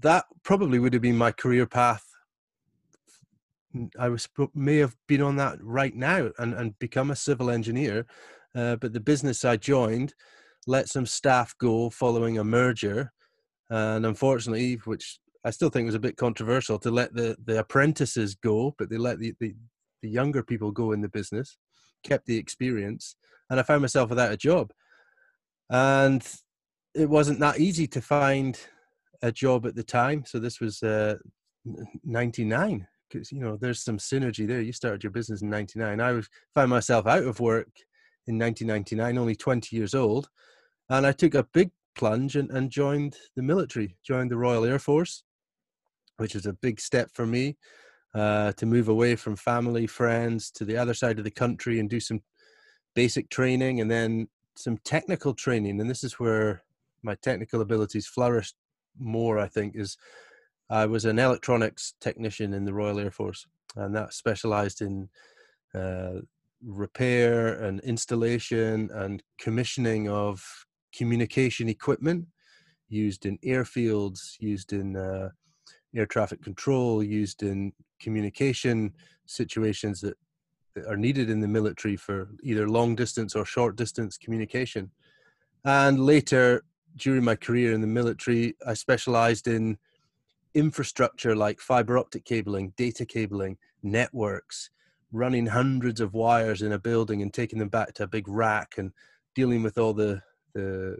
that 0.00 0.24
probably 0.42 0.78
would 0.78 0.92
have 0.92 1.02
been 1.02 1.16
my 1.16 1.32
career 1.32 1.66
path. 1.66 2.04
I 3.98 4.08
was 4.08 4.28
may 4.54 4.76
have 4.78 4.96
been 5.06 5.22
on 5.22 5.36
that 5.36 5.58
right 5.62 5.94
now 5.94 6.30
and, 6.38 6.54
and 6.54 6.78
become 6.78 7.10
a 7.10 7.16
civil 7.16 7.50
engineer, 7.50 8.06
uh, 8.54 8.76
but 8.76 8.92
the 8.92 9.00
business 9.00 9.44
I 9.44 9.56
joined 9.56 10.14
let 10.68 10.88
some 10.88 11.06
staff 11.06 11.54
go 11.58 11.88
following 11.88 12.38
a 12.38 12.44
merger, 12.44 13.10
and 13.70 14.04
unfortunately, 14.04 14.74
which 14.84 15.18
I 15.44 15.50
still 15.50 15.70
think 15.70 15.86
was 15.86 15.94
a 15.94 16.00
bit 16.00 16.16
controversial, 16.16 16.78
to 16.80 16.90
let 16.90 17.14
the 17.14 17.36
the 17.44 17.58
apprentices 17.60 18.34
go, 18.34 18.74
but 18.78 18.90
they 18.90 18.98
let 18.98 19.18
the, 19.18 19.32
the, 19.40 19.54
the 20.02 20.10
younger 20.10 20.42
people 20.42 20.70
go 20.70 20.92
in 20.92 21.00
the 21.00 21.08
business, 21.08 21.56
kept 22.04 22.26
the 22.26 22.36
experience, 22.36 23.16
and 23.50 23.58
I 23.58 23.62
found 23.62 23.82
myself 23.82 24.10
without 24.10 24.32
a 24.32 24.36
job, 24.36 24.72
and 25.70 26.26
it 26.94 27.08
wasn't 27.08 27.40
that 27.40 27.60
easy 27.60 27.86
to 27.88 28.00
find 28.00 28.58
a 29.22 29.32
job 29.32 29.66
at 29.66 29.74
the 29.74 29.82
time. 29.82 30.24
So 30.26 30.38
this 30.38 30.60
was 30.60 30.82
uh, 30.82 31.16
99 32.04 32.86
because 33.10 33.32
you 33.32 33.40
know 33.40 33.56
there's 33.56 33.82
some 33.82 33.98
synergy 33.98 34.46
there. 34.46 34.60
You 34.60 34.72
started 34.72 35.02
your 35.02 35.12
business 35.12 35.42
in 35.42 35.50
99. 35.50 36.00
I 36.00 36.12
was 36.12 36.28
found 36.54 36.70
myself 36.70 37.06
out 37.06 37.24
of 37.24 37.40
work 37.40 37.68
in 38.26 38.38
1999, 38.38 39.18
only 39.18 39.34
20 39.34 39.74
years 39.74 39.94
old, 39.94 40.28
and 40.90 41.06
I 41.06 41.12
took 41.12 41.34
a 41.34 41.46
big 41.54 41.70
plunge 41.96 42.36
and, 42.36 42.50
and 42.50 42.70
joined 42.70 43.16
the 43.36 43.42
military, 43.42 43.96
joined 44.06 44.30
the 44.30 44.36
Royal 44.36 44.64
Air 44.64 44.78
Force, 44.78 45.24
which 46.18 46.34
was 46.34 46.46
a 46.46 46.52
big 46.52 46.80
step 46.80 47.10
for 47.14 47.26
me 47.26 47.56
uh, 48.18 48.52
to 48.52 48.66
move 48.66 48.88
away 48.88 49.14
from 49.16 49.36
family, 49.36 49.86
friends 49.86 50.50
to 50.50 50.64
the 50.64 50.76
other 50.76 50.94
side 50.94 51.18
of 51.18 51.24
the 51.24 51.30
country 51.30 51.78
and 51.78 51.88
do 51.88 52.00
some 52.00 52.20
basic 52.94 53.30
training 53.30 53.80
and 53.80 53.90
then 53.90 54.28
some 54.56 54.76
technical 54.78 55.34
training. 55.34 55.80
And 55.80 55.88
this 55.88 56.02
is 56.02 56.18
where 56.18 56.64
my 57.02 57.14
technical 57.16 57.60
abilities 57.60 58.08
flourished 58.08 58.56
more, 58.98 59.38
I 59.38 59.46
think, 59.46 59.76
is 59.76 59.96
I 60.68 60.86
was 60.86 61.04
an 61.04 61.18
electronics 61.18 61.94
technician 62.00 62.52
in 62.52 62.64
the 62.64 62.74
Royal 62.74 62.98
Air 62.98 63.12
Force, 63.12 63.46
and 63.76 63.94
that 63.94 64.12
specialized 64.12 64.82
in 64.82 65.08
uh, 65.74 66.20
repair 66.64 67.62
and 67.62 67.80
installation 67.80 68.90
and 68.92 69.22
commissioning 69.38 70.08
of 70.08 70.44
communication 70.92 71.68
equipment 71.68 72.26
used 72.88 73.26
in 73.26 73.38
airfields, 73.38 74.34
used 74.40 74.72
in 74.72 74.96
uh, 74.96 75.28
air 75.94 76.06
traffic 76.06 76.42
control, 76.42 77.02
used 77.02 77.42
in 77.42 77.72
communication 78.00 78.92
situations 79.26 80.00
that, 80.00 80.16
that 80.74 80.86
are 80.86 80.96
needed 80.96 81.30
in 81.30 81.40
the 81.40 81.48
military 81.48 81.96
for 81.96 82.28
either 82.42 82.68
long 82.68 82.94
distance 82.94 83.34
or 83.34 83.44
short 83.44 83.76
distance 83.76 84.16
communication. 84.16 84.90
And 85.64 86.00
later, 86.00 86.64
during 86.96 87.24
my 87.24 87.36
career 87.36 87.72
in 87.72 87.80
the 87.80 87.86
military, 87.86 88.56
I 88.66 88.74
specialized 88.74 89.48
in 89.48 89.78
infrastructure 90.54 91.36
like 91.36 91.60
fiber 91.60 91.98
optic 91.98 92.24
cabling, 92.24 92.72
data 92.76 93.04
cabling, 93.04 93.58
networks, 93.82 94.70
running 95.12 95.46
hundreds 95.46 96.00
of 96.00 96.14
wires 96.14 96.62
in 96.62 96.72
a 96.72 96.78
building 96.78 97.22
and 97.22 97.32
taking 97.32 97.58
them 97.58 97.68
back 97.68 97.94
to 97.94 98.04
a 98.04 98.08
big 98.08 98.28
rack 98.28 98.74
and 98.76 98.92
dealing 99.34 99.62
with 99.62 99.78
all 99.78 99.94
the 99.94 100.20
the, 100.54 100.98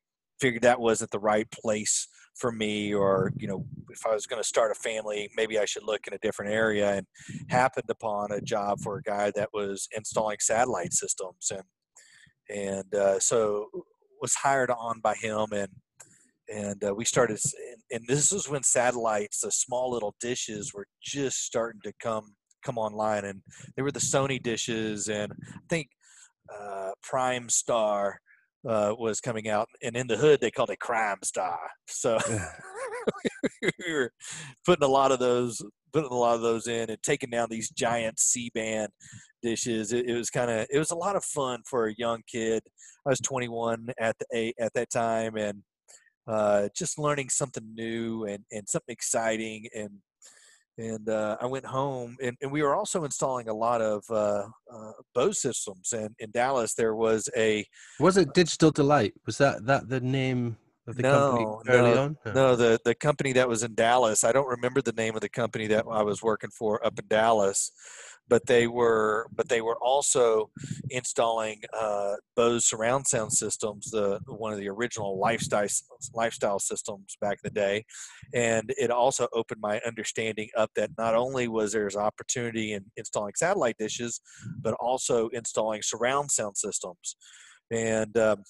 figured 0.45 0.63
that 0.63 0.79
wasn't 0.79 1.11
the 1.11 1.19
right 1.19 1.51
place 1.51 2.07
for 2.35 2.53
me 2.53 2.93
or 2.93 3.33
you 3.39 3.49
know 3.49 3.65
if 3.89 4.05
I 4.05 4.13
was 4.13 4.27
going 4.27 4.43
to 4.43 4.47
start 4.47 4.71
a 4.71 4.75
family 4.75 5.31
maybe 5.39 5.59
I 5.59 5.65
should 5.65 5.85
look 5.85 6.07
in 6.07 6.13
a 6.13 6.19
different 6.19 6.53
area 6.53 6.97
and 6.97 7.07
happened 7.49 7.89
upon 7.89 8.31
a 8.31 8.43
job 8.43 8.79
for 8.81 8.99
a 8.99 9.03
guy 9.03 9.33
that 9.37 9.49
was 9.55 9.89
installing 9.97 10.37
satellite 10.41 10.93
systems 10.93 11.51
and 11.51 11.63
and 12.51 12.95
uh, 12.95 13.19
so 13.21 13.69
was 14.21 14.35
hired 14.35 14.71
on 14.71 15.01
by 15.01 15.15
him 15.15 15.47
and 15.53 15.69
and 16.53 16.85
uh, 16.85 16.95
we 16.95 17.07
started 17.07 17.39
and 17.91 18.05
this 18.07 18.31
was 18.31 18.47
when 18.47 18.63
satellites 18.63 19.41
the 19.41 19.51
small 19.51 19.91
little 19.93 20.15
dishes 20.21 20.75
were 20.75 20.87
just 21.03 21.39
starting 21.47 21.81
to 21.85 21.93
come 22.03 22.35
come 22.63 22.77
online 22.77 23.25
and 23.25 23.41
they 23.77 23.83
were 23.83 23.93
the 23.93 23.99
sony 23.99 24.43
dishes 24.43 25.09
and 25.09 25.33
i 25.33 25.61
think 25.71 25.89
uh, 26.55 26.91
PrimeStar 27.03 28.17
uh, 28.69 28.95
was 28.99 29.21
coming 29.21 29.49
out 29.49 29.69
and 29.83 29.97
in 29.97 30.07
the 30.07 30.17
hood 30.17 30.41
they 30.41 30.51
called 30.51 30.71
it 30.71 30.81
crime 30.81 31.19
star 31.23 31.59
so 31.87 32.19
we 33.63 33.93
were 33.93 34.11
putting 34.65 34.85
a 34.85 34.91
lot 34.91 35.13
of 35.13 35.19
those 35.19 35.63
putting 35.93 36.11
a 36.11 36.15
lot 36.15 36.35
of 36.35 36.43
those 36.43 36.67
in 36.67 36.91
and 36.91 37.03
taking 37.03 37.31
down 37.31 37.47
these 37.49 37.71
giant 37.71 38.19
c-band 38.19 38.91
dishes. 39.45 39.93
It, 39.93 40.09
it 40.09 40.15
was 40.15 40.31
kind 40.31 40.51
of 40.51 40.67
it 40.71 40.79
was 40.79 40.91
a 40.91 40.97
lot 40.97 41.15
of 41.15 41.25
fun 41.25 41.61
for 41.69 41.87
a 41.87 41.95
young 41.97 42.23
kid. 42.27 42.63
I 43.07 43.11
was 43.11 43.21
21 43.21 43.89
at 44.01 44.17
the 44.19 44.53
at 44.59 44.73
that 44.75 44.91
time 44.91 45.37
and 45.37 45.63
uh, 46.27 46.69
just 46.77 46.99
learning 46.99 47.29
something 47.29 47.75
new 47.75 48.25
and, 48.25 48.43
and 48.51 48.69
something 48.69 48.93
exciting 48.93 49.69
and 49.75 49.91
and 50.79 51.09
uh, 51.09 51.37
I 51.41 51.47
went 51.47 51.65
home 51.65 52.17
and, 52.23 52.37
and 52.43 52.51
we 52.51 52.63
were 52.63 52.75
also 52.75 53.05
installing 53.05 53.49
a 53.49 53.55
lot 53.55 53.81
of 53.81 54.05
uh, 54.11 54.47
uh, 54.73 54.93
Bose 55.15 55.41
systems 55.41 55.93
and 55.93 56.15
in 56.19 56.31
Dallas 56.31 56.75
there 56.75 56.95
was 56.95 57.29
a 57.37 57.65
was 58.01 58.17
it 58.17 58.35
Digital 58.35 58.71
Delight 58.71 59.15
was 59.27 59.39
that 59.39 59.65
that 59.67 59.89
the 59.89 60.01
name 60.01 60.57
of 60.87 60.97
the 60.97 61.03
no, 61.03 61.21
company 61.21 61.47
early 61.69 61.95
no, 61.95 62.03
on 62.03 62.17
no. 62.27 62.33
no 62.33 62.57
the 62.57 62.79
the 62.85 62.95
company 62.95 63.33
that 63.33 63.49
was 63.49 63.63
in 63.63 63.75
Dallas 63.75 64.25
I 64.25 64.33
don't 64.33 64.49
remember 64.49 64.83
the 64.83 64.93
name 64.93 65.15
of 65.15 65.21
the 65.21 65.29
company 65.29 65.67
that 65.69 65.85
I 65.91 66.03
was 66.03 66.23
working 66.23 66.51
for 66.51 66.85
up 66.85 66.99
in 66.99 67.07
Dallas 67.09 67.71
but 68.29 68.47
they 68.47 68.67
were 68.67 69.29
but 69.35 69.49
they 69.49 69.61
were 69.61 69.79
also 69.83 70.51
installing 70.91 71.61
uh, 71.79 72.15
Bose 72.37 72.65
surround 72.65 73.07
sound 73.07 73.33
systems, 73.33 73.91
the 73.91 74.21
one 74.27 74.53
of 74.53 74.59
the 74.59 74.69
original 74.69 75.19
lifestyle 75.19 75.67
lifestyle 76.15 76.59
systems 76.59 77.17
back 77.21 77.39
in 77.45 77.51
the 77.53 77.61
day, 77.61 77.85
and 78.33 78.73
it 78.79 78.91
also 78.91 79.29
opened 79.33 79.61
my 79.61 79.81
understanding 79.87 80.49
up 80.57 80.71
that 80.77 80.91
not 80.99 81.15
only 81.15 81.49
was 81.49 81.73
there's 81.73 81.97
opportunity 81.97 82.73
in 82.73 82.85
installing 82.97 83.35
satellite 83.37 83.77
dishes, 83.79 84.21
but 84.61 84.75
also 84.81 85.29
installing 85.29 85.83
surround 85.83 86.31
sound 86.31 86.57
systems, 86.57 87.17
and 87.71 88.17
um, 88.17 88.43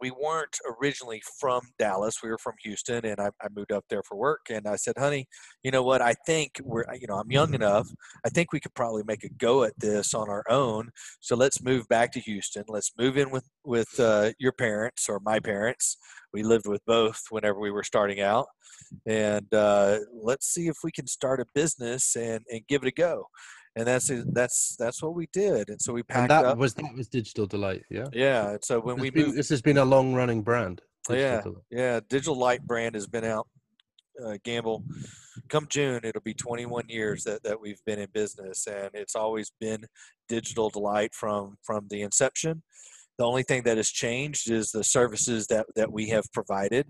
we 0.00 0.10
weren't 0.10 0.56
originally 0.80 1.22
from 1.38 1.62
Dallas. 1.78 2.16
We 2.22 2.30
were 2.30 2.38
from 2.38 2.54
Houston, 2.62 3.04
and 3.04 3.20
I, 3.20 3.30
I, 3.42 3.48
moved 3.54 3.72
up 3.72 3.84
there 3.90 4.02
for 4.02 4.16
work. 4.16 4.46
And 4.50 4.66
I 4.66 4.76
said, 4.76 4.94
"Honey, 4.98 5.26
you 5.62 5.70
know 5.70 5.82
what? 5.82 6.00
I 6.02 6.14
think 6.26 6.60
we're, 6.62 6.84
you 6.94 7.06
know, 7.06 7.16
I'm 7.16 7.30
young 7.30 7.54
enough. 7.54 7.88
I 8.24 8.28
think 8.28 8.52
we 8.52 8.60
could 8.60 8.74
probably 8.74 9.02
make 9.04 9.24
a 9.24 9.28
go 9.28 9.64
at 9.64 9.78
this 9.78 10.14
on 10.14 10.28
our 10.28 10.44
own. 10.48 10.90
So 11.20 11.36
let's 11.36 11.62
move 11.62 11.88
back 11.88 12.12
to 12.12 12.20
Houston. 12.20 12.64
Let's 12.68 12.92
move 12.98 13.16
in 13.16 13.30
with 13.30 13.48
with 13.64 13.98
uh, 13.98 14.32
your 14.38 14.52
parents 14.52 15.08
or 15.08 15.20
my 15.20 15.40
parents. 15.40 15.96
We 16.32 16.42
lived 16.42 16.66
with 16.66 16.84
both 16.86 17.20
whenever 17.30 17.58
we 17.60 17.70
were 17.70 17.82
starting 17.82 18.20
out, 18.20 18.46
and 19.06 19.52
uh, 19.52 19.98
let's 20.12 20.46
see 20.46 20.68
if 20.68 20.76
we 20.84 20.92
can 20.92 21.06
start 21.06 21.40
a 21.40 21.46
business 21.54 22.16
and 22.16 22.40
and 22.50 22.62
give 22.68 22.82
it 22.82 22.88
a 22.88 22.92
go." 22.92 23.26
And 23.80 23.88
that's 23.88 24.10
that's 24.32 24.76
that's 24.78 25.02
what 25.02 25.14
we 25.14 25.26
did. 25.32 25.70
And 25.70 25.80
so 25.80 25.94
we 25.94 26.02
packed 26.02 26.30
and 26.30 26.30
that 26.30 26.44
up. 26.44 26.58
Was 26.58 26.74
that 26.74 26.94
was 26.94 27.08
Digital 27.08 27.46
Delight? 27.46 27.82
Yeah. 27.90 28.08
Yeah. 28.12 28.50
And 28.50 28.64
so 28.64 28.78
when 28.78 28.96
it's 28.96 29.02
we 29.02 29.10
been, 29.10 29.26
moved, 29.26 29.38
this 29.38 29.48
has 29.48 29.62
been 29.62 29.78
a 29.78 29.84
long 29.84 30.14
running 30.14 30.42
brand. 30.42 30.82
Yeah, 31.08 31.40
Delight. 31.40 31.64
yeah. 31.70 32.00
Digital 32.08 32.36
Light 32.36 32.62
brand 32.66 32.94
has 32.94 33.06
been 33.06 33.24
out. 33.24 33.48
Uh, 34.22 34.36
Gamble, 34.44 34.84
come 35.48 35.66
June, 35.70 36.00
it'll 36.04 36.20
be 36.20 36.34
21 36.34 36.84
years 36.88 37.24
that, 37.24 37.42
that 37.42 37.58
we've 37.58 37.82
been 37.86 37.98
in 37.98 38.08
business, 38.12 38.66
and 38.66 38.90
it's 38.92 39.16
always 39.16 39.50
been 39.60 39.86
digital 40.28 40.68
delight 40.68 41.14
from 41.14 41.56
from 41.62 41.86
the 41.88 42.02
inception. 42.02 42.62
The 43.20 43.26
only 43.26 43.42
thing 43.42 43.64
that 43.64 43.76
has 43.76 43.90
changed 43.90 44.50
is 44.50 44.70
the 44.70 44.82
services 44.82 45.46
that, 45.48 45.66
that 45.76 45.92
we 45.92 46.08
have 46.08 46.24
provided. 46.32 46.86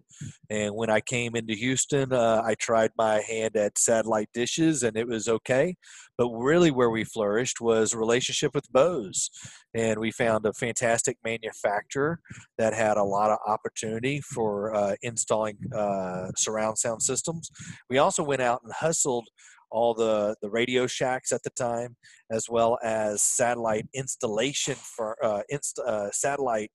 And 0.49 0.77
when 0.77 0.89
I 0.89 1.01
came 1.01 1.35
into 1.35 1.55
Houston, 1.55 2.13
uh, 2.13 2.41
I 2.47 2.55
tried 2.55 2.93
my 2.97 3.21
hand 3.21 3.57
at 3.57 3.77
satellite 3.77 4.29
dishes 4.33 4.85
and 4.85 4.97
it 4.97 5.09
was 5.09 5.27
okay. 5.27 5.75
But 6.17 6.29
really, 6.29 6.71
where 6.71 6.91
we 6.91 7.03
flourished 7.03 7.61
was 7.61 7.97
relationship 7.97 8.55
with 8.55 8.71
Bose. 8.71 9.29
And 9.75 9.99
we 9.99 10.13
found 10.13 10.47
a 10.47 10.53
fantastic 10.53 11.17
manufacturer 11.25 12.21
that 12.59 12.75
had 12.75 12.97
a 12.97 13.03
lot 13.03 13.33
of 13.33 13.39
opportunity 13.45 14.21
for 14.21 14.73
uh, 14.73 14.95
installing 15.03 15.59
uh, 15.75 16.31
surround 16.37 16.79
sound 16.79 17.03
systems. 17.03 17.51
We 17.89 17.99
also 17.99 18.23
went 18.23 18.41
out 18.41 18.61
and 18.63 18.73
hustled 18.73 19.27
all 19.71 19.95
the, 19.95 20.35
the 20.43 20.51
Radio 20.51 20.87
Shacks 20.87 21.33
at 21.33 21.43
the 21.43 21.51
time, 21.51 21.97
as 22.31 22.47
well 22.49 22.79
as 22.83 23.23
satellite 23.23 23.87
installation 23.95 24.75
for 24.75 25.17
uh, 25.25 25.43
inst- 25.49 25.79
uh, 25.79 26.11
satellite 26.13 26.71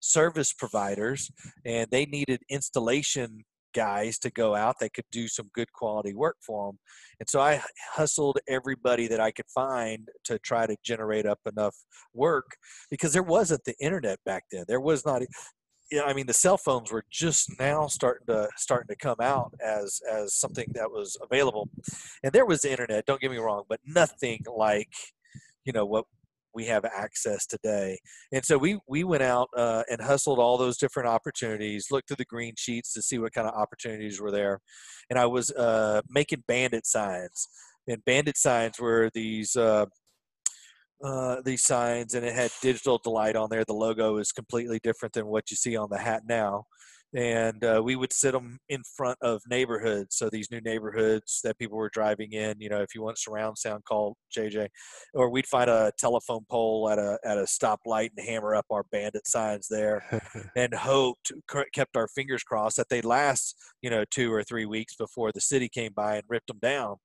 service 0.00 0.52
providers, 0.52 1.30
and 1.64 1.88
they 1.90 2.06
needed 2.06 2.40
installation 2.48 3.44
guys 3.74 4.18
to 4.18 4.30
go 4.30 4.54
out 4.54 4.76
that 4.80 4.94
could 4.94 5.04
do 5.12 5.28
some 5.28 5.48
good 5.54 5.72
quality 5.72 6.14
work 6.14 6.36
for 6.44 6.68
them. 6.68 6.78
And 7.20 7.28
so 7.28 7.40
I 7.40 7.62
hustled 7.92 8.38
everybody 8.48 9.06
that 9.08 9.20
I 9.20 9.30
could 9.30 9.46
find 9.54 10.08
to 10.24 10.38
try 10.38 10.66
to 10.66 10.76
generate 10.84 11.26
up 11.26 11.38
enough 11.46 11.76
work 12.14 12.56
because 12.90 13.12
there 13.12 13.22
wasn't 13.22 13.64
the 13.64 13.74
internet 13.80 14.18
back 14.24 14.44
then. 14.50 14.64
There 14.66 14.80
was 14.80 15.04
not 15.04 15.22
yeah, 15.90 16.02
I 16.02 16.12
mean 16.12 16.26
the 16.26 16.34
cell 16.34 16.58
phones 16.58 16.92
were 16.92 17.04
just 17.10 17.58
now 17.58 17.86
starting 17.86 18.26
to 18.26 18.48
starting 18.56 18.88
to 18.88 18.96
come 18.96 19.16
out 19.20 19.54
as 19.64 20.00
as 20.10 20.34
something 20.34 20.66
that 20.74 20.90
was 20.90 21.16
available, 21.22 21.68
and 22.22 22.32
there 22.32 22.46
was 22.46 22.62
the 22.62 22.70
internet. 22.70 23.06
Don't 23.06 23.20
get 23.20 23.30
me 23.30 23.38
wrong, 23.38 23.64
but 23.68 23.80
nothing 23.86 24.44
like 24.54 24.90
you 25.64 25.72
know 25.72 25.86
what 25.86 26.04
we 26.54 26.66
have 26.66 26.84
access 26.84 27.46
today. 27.46 27.98
And 28.32 28.44
so 28.44 28.58
we 28.58 28.78
we 28.88 29.04
went 29.04 29.22
out 29.22 29.48
uh, 29.56 29.84
and 29.90 30.00
hustled 30.00 30.38
all 30.38 30.58
those 30.58 30.76
different 30.76 31.08
opportunities, 31.08 31.90
looked 31.90 32.08
through 32.08 32.16
the 32.16 32.24
green 32.24 32.54
sheets 32.56 32.92
to 32.94 33.02
see 33.02 33.18
what 33.18 33.32
kind 33.32 33.46
of 33.46 33.54
opportunities 33.54 34.20
were 34.20 34.30
there, 34.30 34.60
and 35.08 35.18
I 35.18 35.26
was 35.26 35.50
uh, 35.52 36.02
making 36.08 36.44
bandit 36.46 36.86
signs. 36.86 37.48
And 37.86 38.04
bandit 38.04 38.36
signs 38.36 38.78
were 38.78 39.10
these 39.14 39.56
uh, 39.56 39.86
uh, 41.02 41.40
these 41.44 41.62
signs 41.62 42.14
and 42.14 42.24
it 42.24 42.34
had 42.34 42.50
digital 42.60 42.98
delight 42.98 43.36
on 43.36 43.48
there. 43.50 43.64
The 43.64 43.72
logo 43.72 44.16
is 44.18 44.32
completely 44.32 44.80
different 44.82 45.14
than 45.14 45.26
what 45.26 45.50
you 45.50 45.56
see 45.56 45.76
on 45.76 45.88
the 45.90 45.98
hat 45.98 46.22
now. 46.28 46.64
And 47.14 47.64
uh, 47.64 47.80
we 47.82 47.96
would 47.96 48.12
sit 48.12 48.32
them 48.32 48.58
in 48.68 48.82
front 48.96 49.16
of 49.22 49.40
neighborhoods. 49.48 50.16
So 50.16 50.28
these 50.28 50.50
new 50.50 50.60
neighborhoods 50.60 51.40
that 51.42 51.58
people 51.58 51.78
were 51.78 51.90
driving 51.90 52.32
in, 52.32 52.60
you 52.60 52.68
know, 52.68 52.82
if 52.82 52.94
you 52.94 53.00
want 53.00 53.18
surround 53.18 53.56
sound, 53.56 53.84
call 53.84 54.18
JJ. 54.36 54.68
Or 55.14 55.30
we'd 55.30 55.46
find 55.46 55.70
a 55.70 55.90
telephone 55.98 56.44
pole 56.50 56.90
at 56.90 56.98
a 56.98 57.18
at 57.24 57.38
a 57.38 57.44
stoplight 57.44 58.10
and 58.14 58.28
hammer 58.28 58.54
up 58.54 58.66
our 58.70 58.84
bandit 58.92 59.26
signs 59.26 59.68
there, 59.70 60.20
and 60.56 60.74
hoped, 60.74 61.32
kept 61.72 61.96
our 61.96 62.08
fingers 62.08 62.42
crossed 62.42 62.76
that 62.76 62.90
they'd 62.90 63.06
last, 63.06 63.56
you 63.80 63.88
know, 63.88 64.04
two 64.10 64.30
or 64.30 64.42
three 64.42 64.66
weeks 64.66 64.94
before 64.94 65.32
the 65.32 65.40
city 65.40 65.70
came 65.70 65.94
by 65.94 66.16
and 66.16 66.24
ripped 66.28 66.48
them 66.48 66.58
down. 66.60 66.96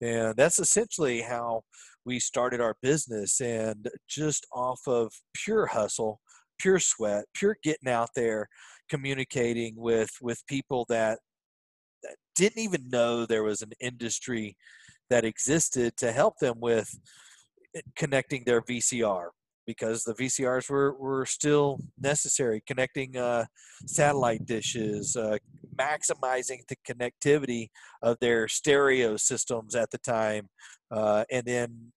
And 0.00 0.36
that's 0.36 0.58
essentially 0.58 1.22
how 1.22 1.62
we 2.04 2.18
started 2.18 2.60
our 2.60 2.76
business 2.82 3.40
and 3.40 3.88
just 4.08 4.46
off 4.52 4.80
of 4.86 5.12
pure 5.34 5.66
hustle 5.66 6.20
pure 6.58 6.78
sweat 6.78 7.24
pure 7.34 7.56
getting 7.62 7.88
out 7.88 8.10
there 8.14 8.48
communicating 8.88 9.74
with 9.76 10.10
with 10.20 10.46
people 10.46 10.84
that, 10.88 11.18
that 12.02 12.16
didn't 12.34 12.62
even 12.62 12.88
know 12.90 13.24
there 13.24 13.44
was 13.44 13.62
an 13.62 13.72
industry 13.80 14.56
that 15.08 15.24
existed 15.24 15.96
to 15.96 16.12
help 16.12 16.34
them 16.40 16.54
with 16.60 16.88
eh, 17.74 17.80
connecting 17.96 18.44
their 18.44 18.62
VCR 18.62 19.28
because 19.66 20.04
the 20.04 20.14
VCRs 20.14 20.68
were, 20.68 20.94
were 20.94 21.26
still 21.26 21.78
necessary, 21.98 22.62
connecting 22.66 23.16
uh, 23.16 23.44
satellite 23.86 24.44
dishes, 24.46 25.16
uh, 25.16 25.36
maximizing 25.76 26.60
the 26.68 26.76
connectivity 26.88 27.68
of 28.02 28.18
their 28.20 28.48
stereo 28.48 29.16
systems 29.16 29.74
at 29.74 29.90
the 29.90 29.98
time. 29.98 30.48
Uh, 30.90 31.24
and 31.30 31.44
then 31.44 31.92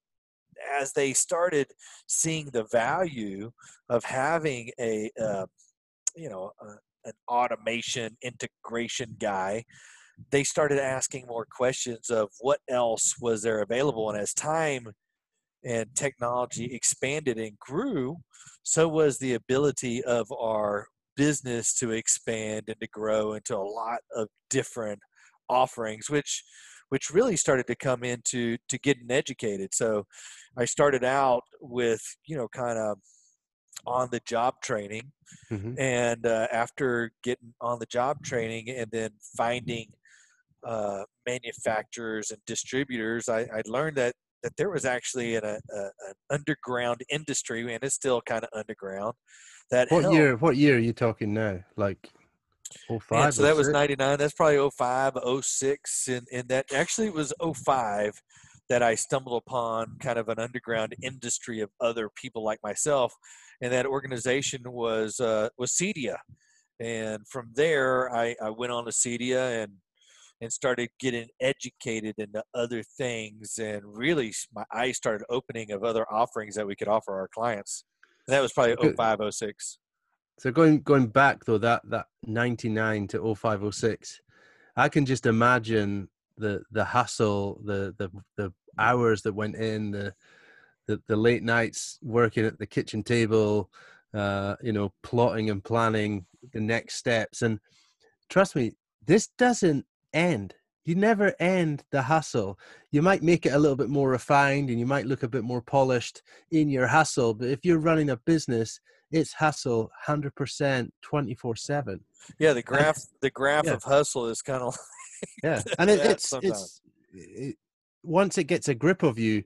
as 0.80 0.94
they 0.94 1.14
started 1.14 1.68
seeing 2.08 2.50
the 2.52 2.66
value 2.72 3.52
of 3.90 4.04
having 4.04 4.70
a, 4.80 5.10
uh, 5.22 5.46
you 6.16 6.30
know, 6.30 6.52
an 7.06 7.14
automation 7.28 8.16
integration 8.22 9.16
guy, 9.20 9.64
they 10.32 10.44
started 10.44 10.80
asking 10.80 11.26
more 11.28 11.46
questions 11.50 12.10
of 12.10 12.30
what 12.40 12.60
else 12.70 13.16
was 13.20 13.42
there 13.42 13.62
available. 13.62 14.10
And 14.10 14.20
as 14.20 14.34
time 14.34 14.88
and 15.66 15.88
technology 15.96 16.66
expanded 16.74 17.38
and 17.38 17.58
grew, 17.60 18.18
so 18.64 18.88
was 18.88 19.18
the 19.18 19.34
ability 19.34 20.04
of 20.04 20.32
our 20.32 20.88
business 21.16 21.74
to 21.76 21.92
expand 21.92 22.64
and 22.68 22.80
to 22.82 22.88
grow 22.88 23.34
into 23.34 23.56
a 23.56 23.60
lot 23.60 24.00
of 24.16 24.28
different 24.50 25.00
offerings, 25.50 26.10
which 26.10 26.44
which 26.90 27.10
really 27.10 27.36
started 27.36 27.66
to 27.66 27.76
come 27.76 28.04
into 28.04 28.58
to 28.70 28.78
getting 28.80 29.10
educated. 29.10 29.74
So 29.74 30.06
I 30.58 30.66
started 30.66 31.04
out 31.04 31.44
with 31.60 32.02
you 32.26 32.38
know 32.38 32.48
kind 32.48 32.78
of 32.78 32.98
on 33.86 34.10
the 34.12 34.22
job 34.26 34.56
training, 34.64 35.12
mm-hmm. 35.52 35.74
and 35.80 36.26
uh, 36.26 36.48
after 36.52 37.12
getting 37.24 37.54
on 37.62 37.80
the 37.80 37.86
job 37.88 38.24
training 38.24 38.70
and 38.70 38.90
then 38.92 39.10
finding 39.36 39.88
uh, 40.66 41.04
manufacturers 41.26 42.32
and 42.32 42.40
distributors, 42.46 43.28
I, 43.28 43.42
I 43.42 43.62
learned 43.66 43.98
that 43.98 44.14
that 44.44 44.56
there 44.58 44.70
was 44.70 44.86
actually 44.86 45.36
an, 45.36 45.44
a, 45.46 45.58
an 45.74 46.14
underground 46.30 47.02
industry, 47.10 47.62
and 47.74 47.84
it's 47.84 47.96
still 47.96 48.22
kind 48.22 48.44
of 48.44 48.50
underground. 48.54 49.14
That 49.72 49.90
what 49.90 50.04
helped. 50.04 50.16
year? 50.16 50.36
What 50.36 50.58
year 50.58 50.76
are 50.76 50.80
you 50.80 50.94
talking 50.94 51.34
now? 51.34 51.60
Like 51.78 52.10
05, 52.88 53.02
yeah, 53.12 53.30
so 53.30 53.44
that 53.44 53.56
was 53.56 53.70
99 53.70 54.18
that's 54.18 54.34
probably 54.34 54.70
05 54.78 55.18
06 55.42 56.08
and, 56.08 56.28
and 56.32 56.48
that 56.50 56.74
actually 56.74 57.08
it 57.08 57.14
was 57.14 57.34
05 57.40 58.14
that 58.70 58.82
i 58.82 58.96
stumbled 58.96 59.42
upon 59.46 59.96
kind 60.00 60.18
of 60.18 60.30
an 60.30 60.40
underground 60.40 60.96
industry 61.02 61.60
of 61.60 61.70
other 61.80 62.10
people 62.16 62.44
like 62.44 62.60
myself 62.64 63.14
and 63.62 63.72
that 63.72 63.86
organization 63.86 64.62
was 64.66 65.20
uh, 65.20 65.50
was 65.58 65.72
cedia 65.72 66.18
and 66.80 67.28
from 67.28 67.52
there 67.54 68.14
i, 68.14 68.36
I 68.42 68.50
went 68.50 68.72
on 68.72 68.86
to 68.86 68.92
cedia 68.92 69.64
and 69.64 69.74
and 70.44 70.54
started 70.54 70.90
getting 71.00 71.28
educated 71.40 72.16
into 72.18 72.44
other 72.54 72.84
things 72.84 73.58
and 73.58 73.82
really 73.86 74.34
my 74.54 74.64
eyes 74.74 74.98
started 74.98 75.26
opening 75.30 75.72
of 75.72 75.84
other 75.84 76.06
offerings 76.12 76.56
that 76.56 76.68
we 76.68 76.76
could 76.76 76.88
offer 76.88 77.14
our 77.14 77.28
clients. 77.28 77.86
And 78.28 78.34
that 78.34 78.42
was 78.42 78.54
probably 78.54 78.94
05 78.96 79.20
06 79.34 79.80
so 80.40 80.52
going 80.52 80.82
going 80.82 81.08
back 81.08 81.46
though 81.46 81.58
that 81.60 81.82
that 81.90 82.08
99 82.26 83.08
to 83.08 83.36
0506 83.36 84.20
i 84.76 84.90
can 84.90 85.06
just 85.06 85.28
imagine 85.28 86.10
the 86.38 86.64
the 86.72 86.84
hustle 86.84 87.62
the 87.66 87.94
the 87.98 88.10
the 88.38 88.52
hours 88.80 89.22
that 89.22 89.34
went 89.34 89.56
in 89.56 89.92
the 89.92 90.14
the, 90.88 91.00
the 91.08 91.16
late 91.16 91.44
nights 91.44 92.00
working 92.02 92.46
at 92.46 92.58
the 92.58 92.66
kitchen 92.66 93.04
table 93.04 93.70
uh 94.16 94.56
you 94.64 94.74
know 94.74 94.92
plotting 95.04 95.52
and 95.52 95.64
planning 95.64 96.26
the 96.52 96.60
next 96.60 96.96
steps. 96.96 97.42
And 97.42 97.60
trust 98.30 98.56
me 98.56 98.74
this 99.06 99.28
doesn't 99.38 99.86
end. 100.14 100.54
You 100.86 100.96
never 100.96 101.34
end 101.40 101.84
the 101.92 102.02
hustle. 102.02 102.60
You 102.92 103.02
might 103.02 103.24
make 103.24 103.46
it 103.46 103.54
a 103.54 103.60
little 103.60 103.78
bit 103.78 103.90
more 103.90 104.10
refined 104.10 104.70
and 104.70 104.80
you 104.80 104.86
might 104.86 105.06
look 105.06 105.24
a 105.24 105.30
bit 105.30 105.44
more 105.44 105.62
polished 105.62 106.22
in 106.52 106.70
your 106.70 106.88
hustle. 106.88 107.34
But 107.34 107.48
if 107.50 107.64
you're 107.64 107.80
running 107.80 108.10
a 108.10 108.18
business, 108.18 108.82
it's 109.12 109.34
hustle 109.34 109.92
100% 110.08 110.90
24 111.02 111.56
7. 111.56 112.00
Yeah, 112.38 112.54
the 112.54 112.62
graph 112.62 113.00
the 113.22 113.30
graph 113.30 113.66
yeah. 113.66 113.74
of 113.74 113.84
hustle 113.84 114.28
is 114.28 114.42
kind 114.42 114.64
of 114.64 114.78
Yeah. 115.44 115.62
And 115.80 115.90
it, 115.90 116.00
it's 116.00 116.34
it's 116.42 116.82
it, 117.14 117.56
once 118.04 118.38
it 118.38 118.46
gets 118.46 118.68
a 118.68 118.76
grip 118.76 119.04
of 119.04 119.18
you, 119.18 119.44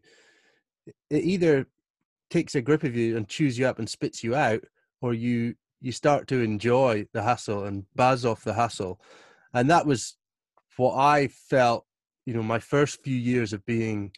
it 1.10 1.24
either 1.24 1.68
takes 2.30 2.56
a 2.56 2.62
grip 2.62 2.84
of 2.84 2.96
you 2.96 3.16
and 3.18 3.28
chews 3.28 3.58
you 3.58 3.68
up 3.68 3.80
and 3.80 3.90
spits 3.90 4.24
you 4.24 4.36
out 4.36 4.64
or 5.02 5.14
you 5.14 5.56
you 5.80 5.92
start 5.92 6.28
to 6.28 6.42
enjoy 6.42 7.06
the 7.14 7.22
hustle 7.22 7.66
and 7.66 7.86
buzz 7.96 8.26
off 8.26 8.44
the 8.44 8.54
hustle. 8.54 9.00
And 9.54 9.70
that 9.70 9.86
was 9.86 10.18
what 10.78 10.96
I 10.96 11.28
felt, 11.28 11.86
you 12.26 12.34
know, 12.34 12.44
my 12.44 12.60
first 12.60 13.04
few 13.04 13.16
years 13.16 13.54
of 13.54 13.66
being 13.66 14.12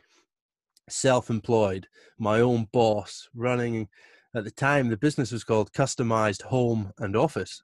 self 0.89 1.30
employed, 1.30 1.88
my 2.17 2.41
own 2.41 2.67
boss, 2.72 3.30
running 3.34 3.88
at 4.36 4.43
the 4.43 4.52
time, 4.52 4.89
the 4.89 4.98
business 4.98 5.32
was 5.32 5.43
called 5.43 5.74
Customized 5.74 6.43
Home 6.43 6.91
and 7.00 7.15
Office 7.15 7.63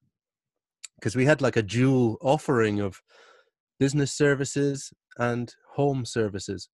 because 0.95 1.15
we 1.15 1.25
had 1.25 1.41
like 1.41 1.57
a 1.57 1.63
dual 1.63 2.17
offering 2.21 2.79
of 2.79 3.01
business 3.79 4.11
services 4.11 4.91
and 5.17 5.53
home 5.73 6.05
services. 6.05 6.69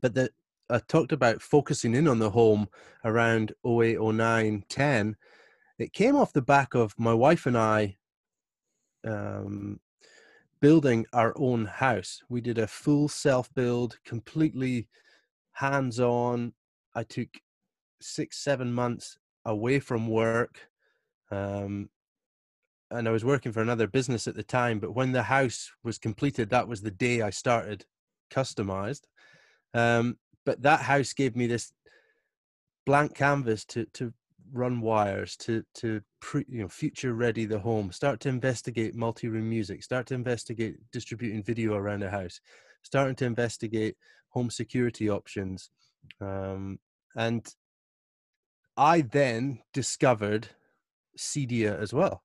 But 0.00 0.14
that 0.14 0.30
I 0.70 0.78
talked 0.78 1.12
about 1.12 1.42
focusing 1.42 1.94
in 1.94 2.06
on 2.06 2.18
the 2.18 2.30
home 2.30 2.68
around 3.04 3.52
08, 3.66 4.00
09, 4.00 4.64
10. 4.68 5.16
It 5.78 5.92
came 5.92 6.16
off 6.16 6.32
the 6.32 6.42
back 6.42 6.74
of 6.74 6.94
my 6.98 7.12
wife 7.12 7.46
and 7.46 7.58
I 7.58 7.96
um, 9.04 9.80
building 10.62 11.04
our 11.12 11.34
own 11.36 11.66
house. 11.66 12.22
We 12.30 12.40
did 12.40 12.56
a 12.56 12.68
full 12.68 13.08
self 13.08 13.52
build, 13.52 13.98
completely 14.06 14.88
hands 15.52 16.00
on. 16.00 16.54
I 16.94 17.02
took 17.02 17.28
six, 18.00 18.38
seven 18.38 18.72
months 18.72 19.18
away 19.44 19.80
from 19.80 20.06
work. 20.06 20.68
Um, 21.30 21.90
and 22.92 23.08
I 23.08 23.10
was 23.10 23.24
working 23.24 23.52
for 23.52 23.60
another 23.60 23.88
business 23.88 24.28
at 24.28 24.36
the 24.36 24.42
time. 24.42 24.78
But 24.78 24.94
when 24.94 25.12
the 25.12 25.24
house 25.24 25.72
was 25.82 25.98
completed, 25.98 26.50
that 26.50 26.68
was 26.68 26.80
the 26.80 26.90
day 26.90 27.22
I 27.22 27.30
started 27.30 27.84
customized. 28.30 29.02
Um, 29.74 30.16
but 30.46 30.62
that 30.62 30.80
house 30.80 31.12
gave 31.12 31.34
me 31.34 31.46
this 31.48 31.72
blank 32.86 33.14
canvas 33.14 33.64
to 33.64 33.86
to 33.94 34.12
run 34.52 34.80
wires 34.80 35.36
to 35.36 35.64
to 35.74 36.00
pre, 36.20 36.44
you 36.48 36.62
know 36.62 36.68
future 36.68 37.14
ready 37.14 37.44
the 37.44 37.58
home 37.58 37.90
start 37.90 38.20
to 38.20 38.28
investigate 38.28 38.94
multi-room 38.94 39.48
music 39.48 39.82
start 39.82 40.06
to 40.06 40.14
investigate 40.14 40.76
distributing 40.92 41.42
video 41.42 41.74
around 41.74 42.00
the 42.00 42.10
house 42.10 42.40
starting 42.82 43.14
to 43.14 43.24
investigate 43.24 43.96
home 44.28 44.50
security 44.50 45.08
options 45.08 45.70
um, 46.20 46.78
and 47.16 47.54
i 48.76 49.00
then 49.00 49.58
discovered 49.72 50.48
cedia 51.16 51.78
as 51.80 51.92
well. 51.92 52.22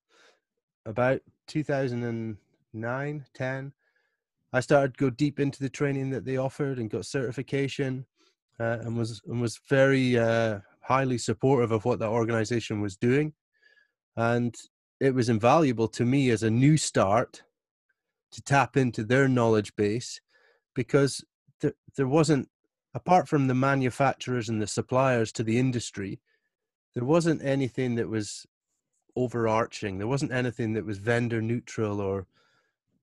About 0.86 1.22
2009 1.48 3.26
10 3.34 3.74
i 4.54 4.60
started 4.60 4.94
to 4.94 5.04
go 5.04 5.10
deep 5.10 5.40
into 5.40 5.60
the 5.60 5.70
training 5.70 6.10
that 6.10 6.26
they 6.26 6.38
offered 6.38 6.80
and 6.80 6.90
got 6.90 7.06
certification 7.06 8.06
uh, 8.60 8.78
and 8.82 8.98
was 8.98 9.22
and 9.28 9.42
was 9.42 9.60
very 9.70 10.18
uh, 10.18 10.60
highly 10.88 11.18
supportive 11.18 11.72
of 11.72 11.86
what 11.86 12.00
that 12.00 12.10
organization 12.10 12.82
was 12.82 12.96
doing 12.96 13.34
and 14.16 14.56
it 15.00 15.14
was 15.14 15.30
invaluable 15.30 15.88
to 15.88 16.06
me 16.06 16.30
as 16.30 16.44
a 16.44 16.50
new 16.50 16.78
start 16.78 17.44
to 18.32 18.42
tap 18.42 18.76
into 18.76 19.04
their 19.04 19.28
knowledge 19.28 19.76
base 19.76 20.22
because 20.74 21.24
there, 21.62 21.74
there 21.96 22.08
wasn't 22.08 22.50
apart 22.94 23.28
from 23.28 23.48
the 23.48 23.56
manufacturers 23.56 24.50
and 24.50 24.62
the 24.62 24.68
suppliers 24.68 25.32
to 25.32 25.44
the 25.44 25.60
industry 25.60 26.20
there 26.98 27.06
wasn't 27.06 27.44
anything 27.44 27.94
that 27.94 28.10
was 28.10 28.48
overarching. 29.16 30.00
There 30.00 30.08
wasn't 30.08 30.32
anything 30.32 30.74
that 30.74 30.86
was 30.86 30.98
vendor 30.98 31.44
neutral 31.44 32.02
or 32.02 32.26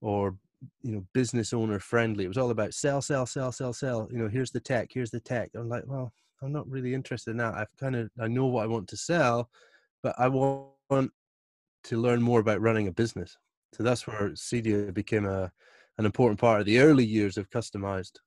or 0.00 0.36
you 0.82 0.96
know 0.96 1.06
business 1.12 1.52
owner 1.52 1.78
friendly. 1.78 2.24
It 2.24 2.28
was 2.28 2.36
all 2.36 2.50
about 2.50 2.74
sell, 2.74 3.00
sell, 3.00 3.24
sell, 3.24 3.52
sell, 3.52 3.72
sell. 3.72 4.08
You 4.10 4.18
know, 4.18 4.28
here's 4.28 4.50
the 4.50 4.58
tech, 4.58 4.90
here's 4.92 5.12
the 5.12 5.20
tech. 5.20 5.50
I'm 5.54 5.68
like, 5.68 5.84
well, 5.86 6.12
I'm 6.42 6.52
not 6.52 6.68
really 6.68 6.94
interested 6.94 7.32
in 7.32 7.36
that. 7.38 7.54
I've 7.54 7.74
kind 7.78 7.96
of 7.96 8.10
I 8.20 8.28
know 8.28 8.46
what 8.46 8.64
I 8.64 8.66
want 8.66 8.88
to 8.88 8.96
sell, 8.96 9.48
but 10.02 10.14
I 10.18 10.28
want 10.28 11.10
to 11.84 12.00
learn 12.00 12.22
more 12.22 12.40
about 12.40 12.60
running 12.60 12.88
a 12.88 12.92
business. 12.92 13.36
So 13.74 13.82
that's 13.82 14.06
where 14.06 14.30
Cedia 14.30 14.92
became 14.92 15.26
a 15.26 15.50
an 15.98 16.06
important 16.06 16.40
part 16.40 16.60
of 16.60 16.66
the 16.66 16.80
early 16.80 17.04
years 17.04 17.36
of 17.36 17.50
customized. 17.50 18.18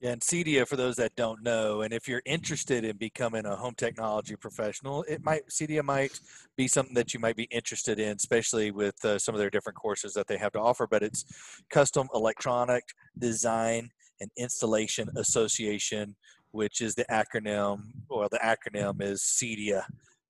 Yeah, 0.00 0.10
and 0.10 0.20
Cedia, 0.20 0.66
for 0.66 0.76
those 0.76 0.96
that 0.96 1.14
don't 1.16 1.42
know, 1.42 1.82
and 1.82 1.94
if 1.94 2.08
you're 2.08 2.20
interested 2.26 2.84
in 2.84 2.96
becoming 2.96 3.46
a 3.46 3.56
home 3.56 3.74
technology 3.74 4.36
professional, 4.36 5.02
it 5.04 5.24
might 5.24 5.48
Cedia 5.48 5.82
might 5.82 6.20
be 6.56 6.68
something 6.68 6.94
that 6.94 7.14
you 7.14 7.20
might 7.20 7.36
be 7.36 7.44
interested 7.44 7.98
in, 7.98 8.16
especially 8.16 8.70
with 8.70 9.02
uh, 9.04 9.18
some 9.18 9.34
of 9.34 9.38
their 9.38 9.50
different 9.50 9.78
courses 9.78 10.12
that 10.12 10.26
they 10.26 10.36
have 10.36 10.52
to 10.52 10.60
offer. 10.60 10.86
But 10.86 11.02
it's 11.02 11.24
Custom 11.70 12.08
Electronic 12.12 12.84
Design 13.18 13.90
and 14.20 14.30
Installation 14.36 15.08
Association, 15.16 16.16
which 16.54 16.80
is 16.80 16.94
the 16.94 17.04
acronym. 17.10 17.78
Well, 18.08 18.28
the 18.30 18.38
acronym 18.38 19.02
is 19.02 19.22
Cedia 19.22 19.84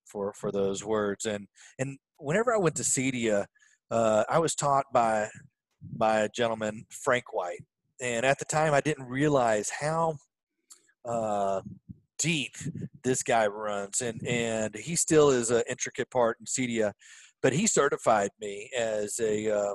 for 0.06 0.32
for 0.32 0.50
those 0.50 0.84
words. 0.84 1.26
And 1.26 1.46
and 1.78 1.98
whenever 2.18 2.52
I 2.52 2.58
went 2.58 2.76
to 2.76 2.82
Cedia, 2.82 3.46
uh, 3.90 4.24
I 4.28 4.38
was 4.38 4.54
taught 4.54 4.86
by 4.92 5.28
by 5.96 6.20
a 6.20 6.28
gentleman, 6.28 6.86
Frank 6.90 7.32
White 7.32 7.64
and 8.00 8.26
at 8.26 8.38
the 8.38 8.44
time 8.44 8.74
I 8.74 8.80
didn't 8.80 9.06
realize 9.06 9.70
how 9.70 10.16
uh, 11.04 11.60
deep 12.18 12.52
this 13.02 13.22
guy 13.22 13.46
runs, 13.46 14.00
and 14.00 14.20
and 14.26 14.74
he 14.74 14.96
still 14.96 15.30
is 15.30 15.50
an 15.50 15.62
intricate 15.68 16.10
part 16.10 16.38
in 16.40 16.46
Cedia, 16.46 16.92
but 17.42 17.52
he 17.52 17.66
certified 17.66 18.30
me 18.40 18.70
as 18.76 19.18
a 19.20 19.50
uh, 19.50 19.74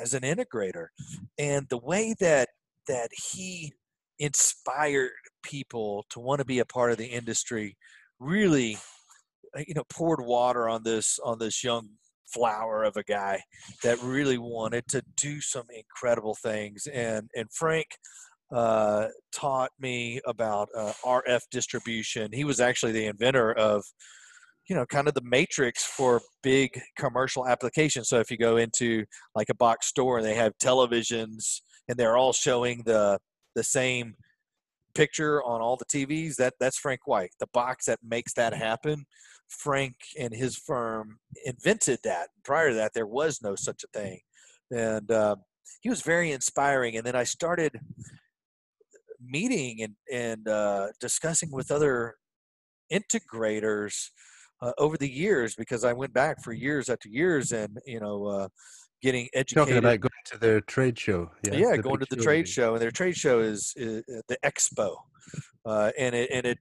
as 0.00 0.14
an 0.14 0.22
integrator, 0.22 0.88
and 1.38 1.66
the 1.68 1.78
way 1.78 2.14
that 2.20 2.48
that 2.86 3.10
he 3.32 3.72
inspired 4.18 5.10
people 5.48 6.04
to 6.10 6.20
want 6.20 6.38
to 6.40 6.44
be 6.44 6.58
a 6.58 6.64
part 6.64 6.90
of 6.90 6.98
the 6.98 7.06
industry 7.06 7.76
really 8.20 8.76
uh, 9.56 9.62
you 9.66 9.74
know 9.74 9.84
poured 9.90 10.20
water 10.20 10.68
on 10.68 10.82
this 10.82 11.18
on 11.24 11.38
this 11.38 11.64
young 11.64 11.88
flower 12.32 12.84
of 12.84 12.96
a 12.96 13.02
guy 13.02 13.40
that 13.82 14.02
really 14.02 14.38
wanted 14.38 14.86
to 14.88 15.02
do 15.16 15.40
some 15.40 15.64
incredible 15.74 16.36
things. 16.42 16.86
And 16.92 17.30
and 17.34 17.52
Frank 17.52 17.86
uh, 18.52 19.08
taught 19.32 19.70
me 19.78 20.20
about 20.26 20.68
uh, 20.76 20.92
RF 21.04 21.42
distribution. 21.50 22.30
He 22.32 22.44
was 22.44 22.60
actually 22.60 22.92
the 22.92 23.06
inventor 23.06 23.52
of 23.52 23.84
you 24.68 24.76
know 24.76 24.86
kind 24.86 25.08
of 25.08 25.14
the 25.14 25.22
matrix 25.22 25.84
for 25.84 26.20
big 26.42 26.80
commercial 26.96 27.46
applications. 27.46 28.08
So 28.08 28.20
if 28.20 28.30
you 28.30 28.36
go 28.36 28.56
into 28.56 29.04
like 29.34 29.48
a 29.50 29.54
box 29.54 29.86
store 29.88 30.18
and 30.18 30.26
they 30.26 30.34
have 30.34 30.52
televisions 30.62 31.60
and 31.88 31.96
they're 31.98 32.16
all 32.16 32.32
showing 32.32 32.82
the 32.84 33.18
the 33.54 33.64
same 33.64 34.14
picture 34.98 35.42
on 35.44 35.60
all 35.60 35.76
the 35.76 35.84
TVs, 35.84 36.36
that 36.36 36.54
that's 36.60 36.78
Frank 36.78 37.06
White. 37.06 37.30
The 37.40 37.46
box 37.52 37.86
that 37.86 38.00
makes 38.02 38.32
that 38.34 38.52
happen 38.52 39.06
Frank 39.48 39.94
and 40.18 40.32
his 40.34 40.56
firm 40.56 41.18
invented 41.44 42.00
that. 42.04 42.28
Prior 42.44 42.70
to 42.70 42.74
that, 42.76 42.92
there 42.94 43.06
was 43.06 43.42
no 43.42 43.54
such 43.54 43.84
a 43.84 43.98
thing. 43.98 44.20
And 44.70 45.10
uh, 45.10 45.36
he 45.80 45.88
was 45.88 46.02
very 46.02 46.32
inspiring. 46.32 46.96
And 46.96 47.06
then 47.06 47.16
I 47.16 47.24
started 47.24 47.80
meeting 49.20 49.82
and, 49.82 49.94
and 50.12 50.48
uh, 50.48 50.88
discussing 51.00 51.50
with 51.50 51.70
other 51.70 52.16
integrators 52.92 54.08
uh, 54.60 54.72
over 54.78 54.96
the 54.96 55.10
years 55.10 55.54
because 55.54 55.84
I 55.84 55.92
went 55.92 56.12
back 56.12 56.42
for 56.42 56.52
years 56.52 56.88
after 56.88 57.08
years 57.08 57.52
and, 57.52 57.78
you 57.86 58.00
know, 58.00 58.26
uh, 58.26 58.48
getting 59.02 59.28
educated. 59.34 59.68
Talking 59.68 59.78
about 59.78 60.00
going 60.00 60.10
to 60.26 60.38
their 60.38 60.60
trade 60.60 60.98
show. 60.98 61.30
Yeah, 61.44 61.54
yeah 61.54 61.76
going 61.76 62.00
to 62.00 62.06
the 62.10 62.16
trade 62.16 62.48
show. 62.48 62.74
And 62.74 62.82
their 62.82 62.90
trade 62.90 63.16
show 63.16 63.40
is, 63.40 63.72
is 63.76 64.02
the 64.06 64.36
expo. 64.44 64.96
Uh, 65.64 65.90
and 65.98 66.14
it, 66.14 66.30
and 66.32 66.46
it 66.46 66.58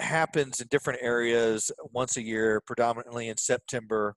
happens 0.00 0.60
in 0.60 0.66
different 0.70 0.98
areas 1.02 1.70
once 1.92 2.16
a 2.16 2.22
year, 2.22 2.60
predominantly 2.66 3.28
in 3.28 3.36
September. 3.36 4.14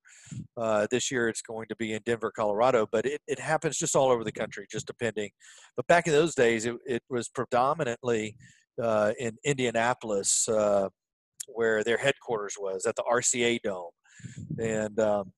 Uh, 0.58 0.88
this 0.90 1.12
year 1.12 1.30
it's 1.30 1.42
going 1.42 1.68
to 1.68 1.76
be 1.76 1.94
in 1.94 2.02
Denver, 2.06 2.32
Colorado, 2.36 2.88
but 2.92 3.06
it, 3.06 3.22
it 3.28 3.40
happens 3.40 3.78
just 3.78 3.96
all 3.96 4.10
over 4.10 4.24
the 4.24 4.32
country, 4.32 4.66
just 4.72 4.88
depending. 4.88 5.30
But 5.76 5.88
back 5.88 6.08
in 6.08 6.14
those 6.14 6.36
days, 6.36 6.66
it, 6.66 6.76
it 6.86 7.04
was 7.10 7.30
predominantly 7.30 8.36
uh, 8.82 9.14
in 9.20 9.38
Indianapolis, 9.44 10.48
uh, 10.50 10.90
where 11.48 11.84
their 11.84 11.98
headquarters 11.98 12.56
was 12.58 12.86
at 12.86 12.96
the 12.96 13.04
RCA 13.04 13.60
Dome, 13.64 13.92
and 14.58 14.98
um, 15.00 15.32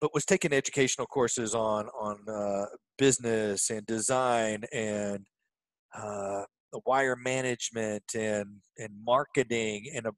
but 0.00 0.14
was 0.14 0.24
taking 0.24 0.52
educational 0.52 1.06
courses 1.06 1.54
on 1.54 1.86
on 1.88 2.18
uh, 2.28 2.66
business 2.96 3.70
and 3.70 3.86
design 3.86 4.62
and 4.72 5.24
uh, 5.96 6.42
the 6.72 6.80
wire 6.86 7.16
management 7.16 8.02
and 8.14 8.46
and 8.78 8.90
marketing 9.04 9.90
and 9.94 10.06
a, 10.06 10.12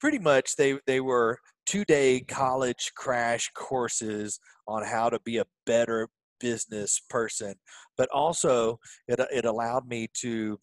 pretty 0.00 0.18
much 0.18 0.56
they 0.56 0.78
they 0.86 1.00
were 1.00 1.38
two 1.66 1.84
day 1.84 2.20
college 2.20 2.92
crash 2.96 3.50
courses 3.54 4.38
on 4.66 4.84
how 4.84 5.08
to 5.08 5.18
be 5.24 5.38
a 5.38 5.46
better 5.66 6.08
business 6.40 7.02
person 7.10 7.54
but 7.98 8.08
also 8.10 8.78
it, 9.08 9.20
it 9.30 9.44
allowed 9.44 9.86
me 9.86 10.08
to 10.14 10.58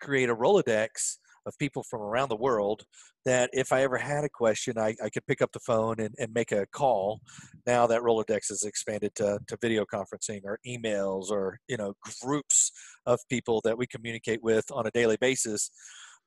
create 0.00 0.28
a 0.28 0.36
rolodex 0.36 1.16
of 1.46 1.58
people 1.58 1.82
from 1.82 2.02
around 2.02 2.28
the 2.28 2.36
world 2.36 2.84
that 3.24 3.50
if 3.52 3.72
I 3.72 3.82
ever 3.82 3.96
had 3.98 4.24
a 4.24 4.28
question, 4.28 4.78
I, 4.78 4.94
I 5.02 5.10
could 5.10 5.26
pick 5.26 5.42
up 5.42 5.52
the 5.52 5.60
phone 5.60 6.00
and, 6.00 6.14
and 6.18 6.32
make 6.32 6.52
a 6.52 6.66
call. 6.66 7.20
Now 7.66 7.86
that 7.86 8.02
Rolodex 8.02 8.48
has 8.48 8.64
expanded 8.64 9.14
to, 9.16 9.38
to 9.46 9.58
video 9.60 9.84
conferencing 9.84 10.42
or 10.44 10.58
emails 10.66 11.30
or, 11.30 11.58
you 11.68 11.76
know, 11.76 11.94
groups 12.22 12.72
of 13.06 13.20
people 13.28 13.60
that 13.64 13.78
we 13.78 13.86
communicate 13.86 14.42
with 14.42 14.64
on 14.70 14.86
a 14.86 14.90
daily 14.90 15.16
basis. 15.20 15.70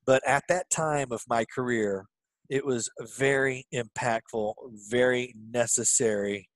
But 0.06 0.22
at 0.28 0.44
that 0.50 0.70
time 0.70 1.12
of 1.12 1.22
my 1.28 1.46
career, 1.46 2.06
it 2.50 2.66
was 2.66 2.90
very 3.18 3.66
impactful, 3.74 4.54
very 4.90 5.34
necessary 5.52 6.50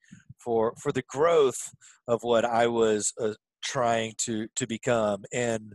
for 0.43 0.73
for 0.81 0.91
the 0.91 1.03
growth 1.09 1.71
of 2.07 2.19
what 2.23 2.45
I 2.45 2.67
was 2.67 3.13
uh, 3.19 3.33
trying 3.63 4.13
to 4.19 4.47
to 4.55 4.67
become. 4.67 5.23
And 5.33 5.73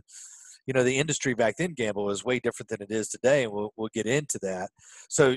you 0.65 0.73
know, 0.73 0.83
the 0.83 0.97
industry 0.97 1.33
back 1.33 1.57
then, 1.57 1.73
Gamble, 1.73 2.05
was 2.05 2.23
way 2.23 2.39
different 2.39 2.69
than 2.69 2.81
it 2.81 2.91
is 2.91 3.09
today, 3.09 3.43
and 3.43 3.51
we'll 3.51 3.73
we'll 3.75 3.89
get 3.93 4.05
into 4.05 4.39
that. 4.41 4.69
So, 5.09 5.35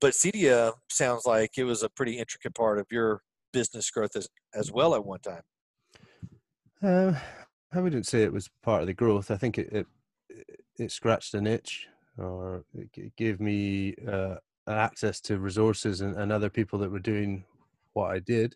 but 0.00 0.14
Cedia 0.14 0.72
sounds 0.88 1.26
like 1.26 1.58
it 1.58 1.64
was 1.64 1.82
a 1.82 1.88
pretty 1.90 2.18
intricate 2.18 2.54
part 2.54 2.78
of 2.78 2.86
your 2.90 3.22
business 3.52 3.90
growth 3.90 4.16
as 4.16 4.28
as 4.54 4.72
well 4.72 4.94
at 4.94 5.04
one 5.04 5.20
time. 5.20 5.42
Uh, 6.82 7.18
I 7.72 7.80
wouldn't 7.80 8.06
say 8.06 8.22
it 8.22 8.32
was 8.32 8.48
part 8.62 8.82
of 8.82 8.86
the 8.86 8.94
growth. 8.94 9.30
I 9.30 9.36
think 9.36 9.58
it 9.58 9.68
it, 9.72 9.86
it 10.78 10.92
scratched 10.92 11.34
an 11.34 11.46
itch, 11.46 11.86
or 12.16 12.64
it 12.74 13.16
gave 13.16 13.40
me 13.40 13.94
uh, 14.10 14.36
access 14.66 15.20
to 15.22 15.38
resources 15.38 16.00
and, 16.00 16.16
and 16.16 16.32
other 16.32 16.50
people 16.50 16.78
that 16.78 16.90
were 16.90 16.98
doing 16.98 17.44
what 17.92 18.10
I 18.10 18.20
did. 18.20 18.54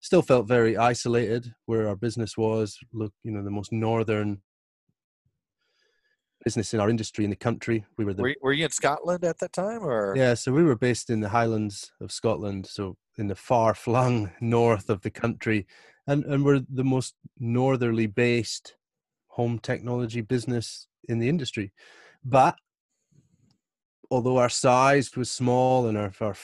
Still 0.00 0.22
felt 0.22 0.48
very 0.48 0.76
isolated 0.76 1.54
where 1.66 1.88
our 1.88 1.96
business 1.96 2.36
was. 2.36 2.78
Look, 2.92 3.12
you 3.22 3.30
know, 3.30 3.42
the 3.44 3.50
most 3.50 3.72
northern 3.72 4.42
business 6.44 6.74
in 6.74 6.80
our 6.80 6.90
industry 6.90 7.24
in 7.24 7.30
the 7.30 7.36
country. 7.36 7.84
We 7.96 8.04
were 8.04 8.14
the. 8.14 8.22
Were, 8.22 8.36
were 8.42 8.52
you 8.52 8.64
in 8.64 8.70
Scotland 8.70 9.24
at 9.24 9.38
that 9.38 9.52
time, 9.52 9.82
or? 9.82 10.14
Yeah, 10.16 10.34
so 10.34 10.52
we 10.52 10.62
were 10.62 10.76
based 10.76 11.10
in 11.10 11.20
the 11.20 11.28
Highlands 11.28 11.92
of 12.00 12.12
Scotland, 12.12 12.66
so 12.66 12.96
in 13.16 13.28
the 13.28 13.34
far 13.34 13.74
flung 13.74 14.32
north 14.40 14.90
of 14.90 15.02
the 15.02 15.10
country, 15.10 15.66
and 16.06 16.24
and 16.24 16.44
we're 16.44 16.60
the 16.68 16.84
most 16.84 17.14
northerly 17.38 18.06
based 18.06 18.76
home 19.28 19.58
technology 19.58 20.20
business 20.20 20.88
in 21.08 21.18
the 21.18 21.28
industry. 21.28 21.72
But 22.24 22.56
although 24.10 24.36
our 24.36 24.50
size 24.50 25.16
was 25.16 25.30
small 25.30 25.86
and 25.86 25.96
our, 25.96 26.12
our 26.20 26.36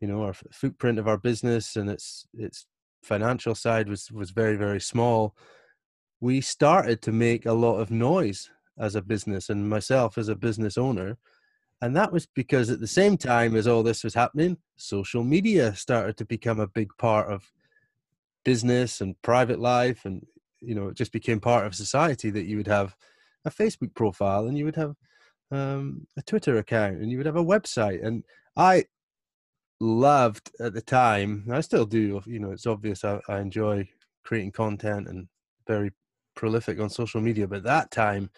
you 0.00 0.08
know 0.08 0.22
our 0.22 0.34
footprint 0.52 0.98
of 0.98 1.06
our 1.06 1.18
business 1.18 1.76
and 1.76 1.88
its 1.88 2.26
its 2.34 2.66
financial 3.02 3.54
side 3.54 3.88
was 3.88 4.10
was 4.10 4.30
very 4.30 4.56
very 4.56 4.80
small 4.80 5.34
we 6.20 6.40
started 6.40 7.00
to 7.00 7.12
make 7.12 7.46
a 7.46 7.52
lot 7.52 7.76
of 7.76 7.90
noise 7.90 8.50
as 8.78 8.94
a 8.94 9.02
business 9.02 9.48
and 9.48 9.68
myself 9.68 10.18
as 10.18 10.28
a 10.28 10.34
business 10.34 10.78
owner. 10.78 11.18
And 11.82 11.96
that 11.96 12.12
was 12.12 12.26
because 12.26 12.70
at 12.70 12.80
the 12.80 12.86
same 12.86 13.16
time 13.16 13.56
as 13.56 13.66
all 13.66 13.82
this 13.82 14.04
was 14.04 14.14
happening 14.14 14.58
social 14.76 15.24
media 15.24 15.74
started 15.74 16.16
to 16.16 16.24
become 16.24 16.60
a 16.60 16.66
big 16.66 16.90
part 16.98 17.30
of 17.30 17.50
business 18.44 19.00
and 19.00 19.20
private 19.22 19.60
life 19.60 20.04
and 20.04 20.24
you 20.60 20.74
know 20.74 20.88
it 20.88 20.96
just 20.96 21.12
became 21.12 21.40
part 21.40 21.66
of 21.66 21.74
society 21.74 22.30
that 22.30 22.46
you 22.46 22.56
would 22.56 22.66
have 22.66 22.96
a 23.44 23.50
facebook 23.50 23.94
profile 23.94 24.46
and 24.46 24.56
you 24.56 24.64
would 24.64 24.76
have 24.76 24.94
um, 25.50 26.06
a 26.16 26.22
twitter 26.22 26.58
account 26.58 26.96
and 26.96 27.10
you 27.10 27.16
would 27.16 27.26
have 27.26 27.36
a 27.36 27.44
website. 27.44 28.04
And 28.04 28.24
i 28.56 28.84
loved 29.80 30.50
at 30.60 30.74
the 30.74 30.82
time 30.82 31.46
i 31.50 31.60
still 31.60 31.86
do 31.86 32.20
you 32.26 32.38
know 32.38 32.50
it's 32.50 32.66
obvious 32.66 33.04
I, 33.04 33.20
I 33.28 33.40
enjoy 33.40 33.88
creating 34.24 34.52
content 34.52 35.08
and 35.08 35.26
very 35.66 35.92
prolific 36.34 36.78
on 36.80 36.90
social 36.90 37.20
media 37.20 37.46
but 37.46 37.62
that 37.64 37.90
time 37.90 38.30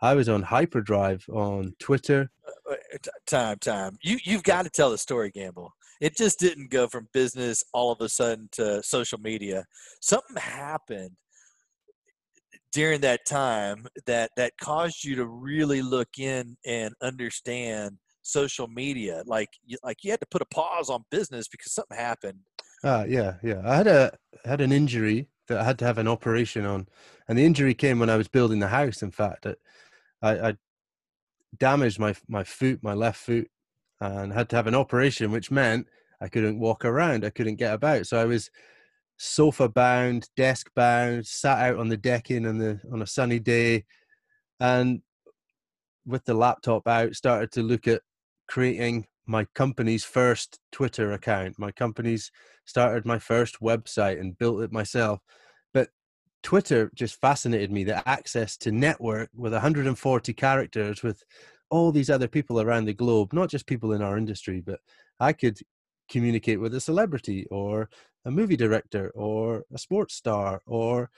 I 0.00 0.14
was 0.14 0.28
on 0.28 0.42
hyperdrive 0.42 1.24
on 1.32 1.74
Twitter. 1.78 2.30
Uh, 2.46 2.72
uh, 2.72 2.98
time, 3.26 3.58
time. 3.58 3.96
You 4.02 4.18
you've 4.24 4.42
got 4.42 4.64
to 4.64 4.70
tell 4.70 4.90
the 4.90 4.98
story, 4.98 5.30
Gamble. 5.30 5.72
It 6.00 6.16
just 6.16 6.38
didn't 6.38 6.70
go 6.70 6.86
from 6.86 7.08
business 7.12 7.64
all 7.72 7.90
of 7.90 8.00
a 8.00 8.08
sudden 8.08 8.48
to 8.52 8.82
social 8.82 9.18
media. 9.18 9.64
Something 10.00 10.36
happened 10.36 11.10
during 12.72 13.00
that 13.00 13.26
time 13.26 13.86
that 14.06 14.30
that 14.36 14.52
caused 14.60 15.04
you 15.04 15.16
to 15.16 15.26
really 15.26 15.82
look 15.82 16.18
in 16.18 16.56
and 16.64 16.94
understand 17.02 17.98
social 18.22 18.68
media. 18.68 19.22
Like 19.26 19.48
like 19.82 20.04
you 20.04 20.10
had 20.10 20.20
to 20.20 20.26
put 20.30 20.42
a 20.42 20.46
pause 20.46 20.90
on 20.90 21.04
business 21.10 21.48
because 21.48 21.72
something 21.72 21.96
happened. 21.96 22.38
Uh, 22.84 23.04
yeah, 23.08 23.34
yeah. 23.42 23.60
I 23.64 23.76
had 23.76 23.86
a 23.88 24.12
had 24.44 24.60
an 24.60 24.70
injury 24.70 25.28
that 25.48 25.58
I 25.58 25.64
had 25.64 25.78
to 25.80 25.84
have 25.84 25.98
an 25.98 26.06
operation 26.06 26.64
on, 26.64 26.86
and 27.26 27.36
the 27.36 27.44
injury 27.44 27.74
came 27.74 27.98
when 27.98 28.10
I 28.10 28.16
was 28.16 28.28
building 28.28 28.60
the 28.60 28.68
house. 28.68 29.02
In 29.02 29.10
fact, 29.10 29.46
I, 30.22 30.48
I 30.50 30.56
damaged 31.58 31.98
my 31.98 32.14
my 32.28 32.44
foot, 32.44 32.80
my 32.82 32.94
left 32.94 33.20
foot, 33.20 33.48
and 34.00 34.32
had 34.32 34.48
to 34.50 34.56
have 34.56 34.66
an 34.66 34.74
operation, 34.74 35.30
which 35.30 35.50
meant 35.50 35.86
I 36.20 36.28
couldn't 36.28 36.60
walk 36.60 36.84
around. 36.84 37.24
I 37.24 37.30
couldn't 37.30 37.56
get 37.56 37.74
about. 37.74 38.06
So 38.06 38.20
I 38.20 38.24
was 38.24 38.50
sofa 39.18 39.68
bound, 39.68 40.28
desk 40.36 40.70
bound, 40.74 41.26
sat 41.26 41.58
out 41.58 41.78
on 41.78 41.88
the 41.88 41.96
decking 41.96 42.46
on 42.46 42.58
the 42.58 42.80
on 42.92 43.02
a 43.02 43.06
sunny 43.06 43.38
day, 43.38 43.84
and 44.60 45.02
with 46.06 46.24
the 46.24 46.34
laptop 46.34 46.88
out, 46.88 47.14
started 47.14 47.52
to 47.52 47.62
look 47.62 47.86
at 47.86 48.02
creating 48.48 49.06
my 49.26 49.44
company's 49.54 50.04
first 50.04 50.58
Twitter 50.72 51.12
account. 51.12 51.58
My 51.58 51.70
company's 51.70 52.32
started 52.64 53.04
my 53.04 53.18
first 53.18 53.60
website 53.60 54.18
and 54.18 54.38
built 54.38 54.62
it 54.62 54.72
myself. 54.72 55.20
Twitter 56.42 56.90
just 56.94 57.20
fascinated 57.20 57.70
me 57.70 57.84
the 57.84 58.06
access 58.08 58.56
to 58.58 58.72
network 58.72 59.30
with 59.34 59.52
140 59.52 60.32
characters 60.34 61.02
with 61.02 61.22
all 61.70 61.92
these 61.92 62.10
other 62.10 62.28
people 62.28 62.60
around 62.60 62.86
the 62.86 62.94
globe, 62.94 63.32
not 63.32 63.50
just 63.50 63.66
people 63.66 63.92
in 63.92 64.02
our 64.02 64.16
industry, 64.16 64.60
but 64.64 64.80
I 65.20 65.32
could 65.32 65.58
communicate 66.10 66.60
with 66.60 66.74
a 66.74 66.80
celebrity 66.80 67.46
or 67.50 67.90
a 68.24 68.30
movie 68.30 68.56
director 68.56 69.10
or 69.14 69.64
a 69.72 69.78
sports 69.78 70.14
star 70.14 70.62
or 70.66 71.10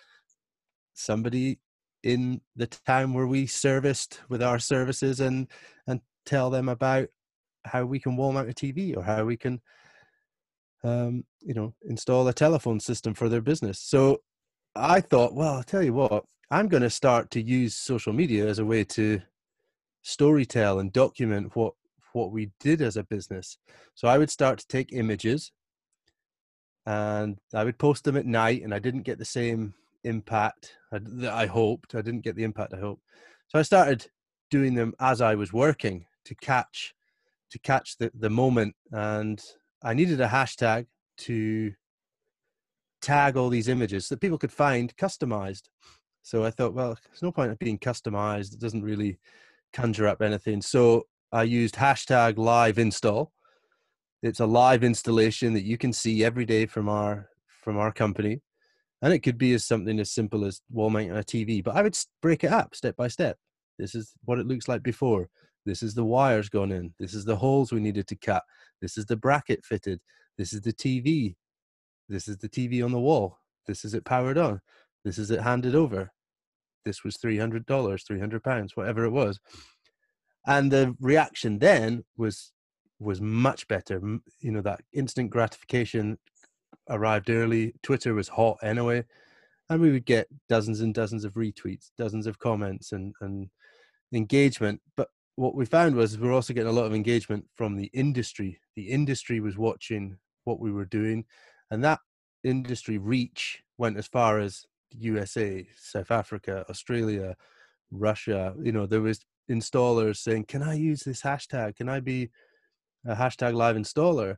somebody 0.95 1.59
in 2.03 2.41
the 2.57 2.67
town 2.67 3.13
where 3.13 3.27
we 3.27 3.47
serviced 3.47 4.21
with 4.29 4.43
our 4.43 4.59
services 4.59 5.21
and 5.21 5.49
and 5.87 6.01
tell 6.27 6.51
them 6.51 6.69
about 6.69 7.09
how 7.65 7.85
we 7.85 8.01
can 8.01 8.17
wall 8.17 8.33
mount 8.33 8.49
a 8.49 8.55
TV 8.55 8.97
or 8.97 9.03
how 9.03 9.25
we 9.25 9.37
can 9.37 9.61
um, 10.83 11.25
you 11.41 11.55
know 11.55 11.75
install 11.89 12.27
a 12.27 12.33
telephone 12.33 12.81
system 12.81 13.15
for 13.15 13.29
their 13.29 13.43
business. 13.43 13.79
So 13.79 14.23
I 14.75 15.01
thought, 15.01 15.35
well, 15.35 15.55
I'll 15.55 15.63
tell 15.63 15.83
you 15.83 15.95
what, 15.95 16.25
I'm 16.51 16.69
going 16.69 16.83
to 16.83 16.91
start 16.91 17.31
to 17.33 17.43
use 17.43 17.75
social 17.75 18.13
media 18.13 18.47
as 18.47 18.59
a 18.59 18.65
way 18.65 18.85
to 18.85 19.21
storytell 20.05 20.81
and 20.81 20.93
document 20.93 21.55
what 21.55 21.75
what 22.13 22.33
we 22.33 22.51
did 22.59 22.83
as 22.83 22.97
a 22.97 23.05
business. 23.05 23.57
So 23.95 24.09
I 24.09 24.19
would 24.19 24.31
start 24.31 24.59
to 24.59 24.67
take 24.67 24.93
images 24.93 25.53
and 26.87 27.39
I 27.55 27.63
would 27.63 27.79
post 27.79 28.03
them 28.03 28.17
at 28.17 28.27
night 28.27 28.63
and 28.63 28.75
I 28.75 28.81
didn't 28.81 29.03
get 29.03 29.19
the 29.19 29.25
same 29.25 29.75
impact 30.03 30.75
that 30.91 31.33
I 31.33 31.47
hoped. 31.47 31.95
I 31.95 32.03
didn't 32.03 32.25
get 32.25 32.35
the 32.35 32.43
impact 32.43 32.75
I 32.75 32.81
hoped. 32.81 33.03
So 33.47 33.61
I 33.61 33.63
started 33.63 34.09
doing 34.51 34.75
them 34.75 34.93
as 34.99 35.21
I 35.21 35.37
was 35.37 35.53
working 35.53 36.07
to 36.25 36.35
catch 36.35 36.95
to 37.51 37.59
catch 37.61 37.97
the, 37.99 38.11
the 38.15 38.31
moment 38.31 38.75
and 38.93 39.41
I 39.83 39.95
needed 39.95 40.21
a 40.21 40.29
hashtag 40.29 40.87
to 41.19 41.73
tag 43.01 43.37
all 43.37 43.49
these 43.49 43.69
images 43.69 44.09
that 44.09 44.21
people 44.21 44.39
could 44.39 44.53
find 44.53 44.97
customized. 44.97 45.63
So 46.23 46.45
I 46.45 46.51
thought, 46.51 46.75
well, 46.75 46.99
there's 47.07 47.23
no 47.23 47.33
point 47.33 47.51
of 47.51 47.59
being 47.59 47.79
customized. 47.79 48.53
It 48.53 48.61
doesn't 48.61 48.83
really 48.83 49.19
conjure 49.73 50.07
up 50.07 50.23
anything. 50.23 50.61
So 50.63 51.07
I 51.33 51.45
used 51.45 51.77
hashtag 51.77 52.39
live 52.39 52.79
install. 52.79 53.33
It's 54.23 54.41
a 54.41 54.47
live 54.47 54.85
installation 54.85 55.55
that 55.55 55.65
you 55.65 55.79
can 55.79 55.93
see 55.93 56.25
every 56.25 56.45
day 56.45 56.67
from 56.67 56.89
our 56.89 57.29
from 57.63 57.79
our 57.79 57.93
company. 57.93 58.41
And 59.03 59.13
it 59.13 59.21
could 59.21 59.39
be 59.39 59.55
as 59.55 59.65
something 59.65 59.99
as 59.99 60.11
simple 60.11 60.45
as 60.45 60.61
wall 60.71 60.91
mounting 60.91 61.13
a 61.13 61.21
TV, 61.21 61.65
but 61.65 61.75
I 61.75 61.83
would 61.83 61.97
break 62.21 62.45
it 62.45 62.53
up 62.53 62.75
step 62.75 62.97
by 62.97 63.09
step. 63.09 63.39
This 63.79 63.95
is 63.95 64.13
what 64.25 64.39
it 64.39 64.47
looks 64.47 64.69
like 64.69 64.83
before. 64.83 65.29
This 65.65 65.83
is 65.83 65.95
the 65.95 66.05
wires 66.05 66.49
gone 66.49 66.73
in. 66.73 66.93
This 66.99 67.15
is 67.15 67.25
the 67.25 67.37
holes 67.37 67.73
we 67.73 67.81
needed 67.81 68.07
to 68.09 68.17
cut. 68.17 68.43
This 68.83 68.99
is 68.99 69.07
the 69.07 69.17
bracket 69.17 69.65
fitted. 69.65 70.01
This 70.37 70.53
is 70.53 70.61
the 70.61 70.73
TV. 70.73 71.35
This 72.11 72.27
is 72.27 72.39
the 72.39 72.49
TV 72.49 72.85
on 72.85 72.91
the 72.91 72.99
wall. 72.99 73.39
This 73.67 73.85
is 73.85 73.95
it 73.95 74.05
powered 74.05 74.37
on. 74.37 74.61
This 75.05 75.17
is 75.17 75.31
it 75.31 75.41
handed 75.41 75.77
over. 75.77 76.13
This 76.85 77.05
was 77.05 77.17
$300, 77.17 78.07
300 78.07 78.43
pounds, 78.43 78.77
whatever 78.77 79.05
it 79.05 79.11
was. 79.11 79.39
And 80.47 80.73
the 80.73 80.97
reaction 81.01 81.59
then 81.59 82.05
was 82.17 82.53
was 82.99 83.21
much 83.21 83.67
better. 83.69 84.01
You 84.41 84.51
know, 84.51 84.61
that 84.63 84.81
instant 84.93 85.31
gratification 85.31 86.19
arrived 86.91 87.31
early. 87.31 87.75
Twitter 87.83 88.13
was 88.13 88.29
hot 88.29 88.59
anyway. 88.63 89.05
And 89.69 89.81
we 89.81 89.93
would 89.93 90.05
get 90.05 90.27
dozens 90.49 90.81
and 90.81 90.93
dozens 90.93 91.25
of 91.25 91.35
retweets, 91.35 91.93
dozens 91.97 92.27
of 92.27 92.41
comments 92.41 92.93
and, 92.93 93.15
and 93.21 93.49
engagement. 94.13 94.81
But 94.97 95.09
what 95.37 95.55
we 95.55 95.65
found 95.65 95.95
was 95.95 96.19
we 96.19 96.27
we're 96.27 96.35
also 96.35 96.53
getting 96.53 96.69
a 96.69 96.73
lot 96.73 96.87
of 96.87 96.95
engagement 96.95 97.47
from 97.55 97.77
the 97.77 97.91
industry. 97.95 98.59
The 98.75 98.91
industry 98.91 99.41
was 99.41 99.57
watching 99.57 100.19
what 100.45 100.59
we 100.59 100.73
were 100.73 100.87
doing 100.87 101.25
and 101.71 101.85
that 101.85 102.01
industry 102.45 102.99
reach 102.99 103.63
went 103.79 103.97
as 103.97 104.07
far 104.07 104.39
as 104.39 104.65
USA, 104.93 105.67
South 105.77 106.11
Africa, 106.11 106.65
Australia, 106.69 107.37
Russia. 107.91 108.55
You 108.63 108.73
know, 108.73 108.87
there 108.87 109.01
was 109.01 109.21
installers 109.51 110.19
saying, 110.19 110.45
"Can 110.45 110.63
I 110.63 110.75
use 110.75 111.03
this 111.03 111.23
hashtag? 111.23 111.77
Can 111.77 111.89
I 111.89 112.01
be 112.01 112.31
a 113.07 113.15
hashtag 113.15 113.55
live 113.55 113.77
installer?" 113.77 114.37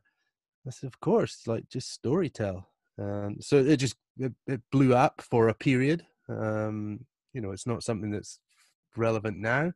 I 0.67 0.69
said, 0.69 0.87
"Of 0.87 0.99
course." 0.99 1.47
Like 1.47 1.69
just 1.69 2.01
storytell. 2.01 2.65
Um, 2.97 3.37
so 3.39 3.57
it 3.57 3.77
just 3.77 3.95
it, 4.17 4.33
it, 4.47 4.61
blew 4.71 4.93
up 4.93 5.21
for 5.21 5.49
a 5.49 5.53
period. 5.53 6.05
Um, 6.29 7.05
you 7.33 7.41
know, 7.41 7.51
it's 7.51 7.67
not 7.67 7.83
something 7.83 8.11
that's 8.11 8.39
relevant 8.95 9.39
now, 9.39 9.73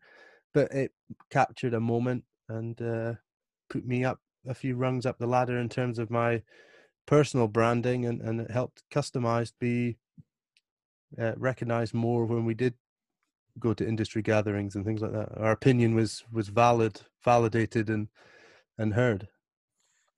but 0.54 0.72
it 0.72 0.92
captured 1.32 1.74
a 1.74 1.80
moment, 1.80 2.24
and 2.50 2.80
uh, 2.82 3.14
put 3.70 3.86
me 3.86 4.06
up 4.06 4.20
a 4.48 4.54
few 4.54 4.76
rungs 4.76 5.06
up 5.06 5.18
the 5.18 5.28
ladder 5.28 5.58
in 5.58 5.70
terms 5.70 6.00
of 6.00 6.10
my 6.10 6.42
personal 7.08 7.48
branding, 7.48 8.06
and 8.06 8.22
and 8.22 8.40
it 8.40 8.52
helped 8.52 8.84
customized 8.92 9.54
be 9.60 9.98
uh, 11.20 11.34
recognized 11.38 11.96
more 11.96 12.26
when 12.26 12.46
we 12.46 12.54
did 12.54 12.76
go 13.60 13.74
to 13.74 13.88
industry 13.88 14.22
gatherings 14.22 14.76
and 14.76 14.86
things 14.86 15.02
like 15.02 15.14
that. 15.14 15.36
Our 15.38 15.52
opinion 15.52 15.96
was 15.96 16.24
was 16.32 16.50
valid, 16.50 17.02
validated, 17.24 17.90
and 17.90 18.10
and 18.78 18.94
heard. 18.94 19.28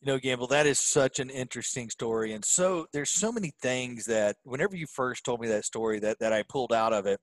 You 0.02 0.14
know, 0.14 0.18
Gamble, 0.18 0.48
that 0.48 0.66
is 0.66 0.80
such 0.80 1.20
an 1.20 1.30
interesting 1.30 1.90
story, 1.90 2.34
and 2.34 2.44
so 2.44 2.88
there's 2.92 3.10
so 3.10 3.32
many 3.32 3.54
things 3.62 4.06
that 4.06 4.38
whenever 4.44 4.76
you 4.76 4.88
first 4.88 5.24
told 5.24 5.42
me 5.42 5.48
that 5.50 5.66
story, 5.66 6.00
that 6.00 6.20
that 6.20 6.34
I 6.34 6.44
pulled 6.50 6.74
out 6.74 6.94
of 6.94 7.06
it, 7.06 7.20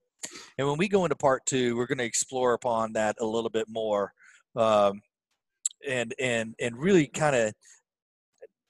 and 0.59 0.67
when 0.69 0.79
we 0.79 0.89
go 0.89 1.05
into 1.05 1.17
part 1.17 1.45
two, 1.47 1.77
we're 1.77 1.87
going 1.87 1.99
to 1.99 2.05
explore 2.05 2.55
upon 2.55 2.93
that 2.93 3.17
a 3.21 3.27
little 3.27 3.51
bit 3.51 3.67
more, 3.69 4.13
um, 4.55 5.01
and 5.89 6.15
and 6.19 6.55
and 6.61 6.79
really 6.79 7.07
kind 7.07 7.35
of 7.35 7.55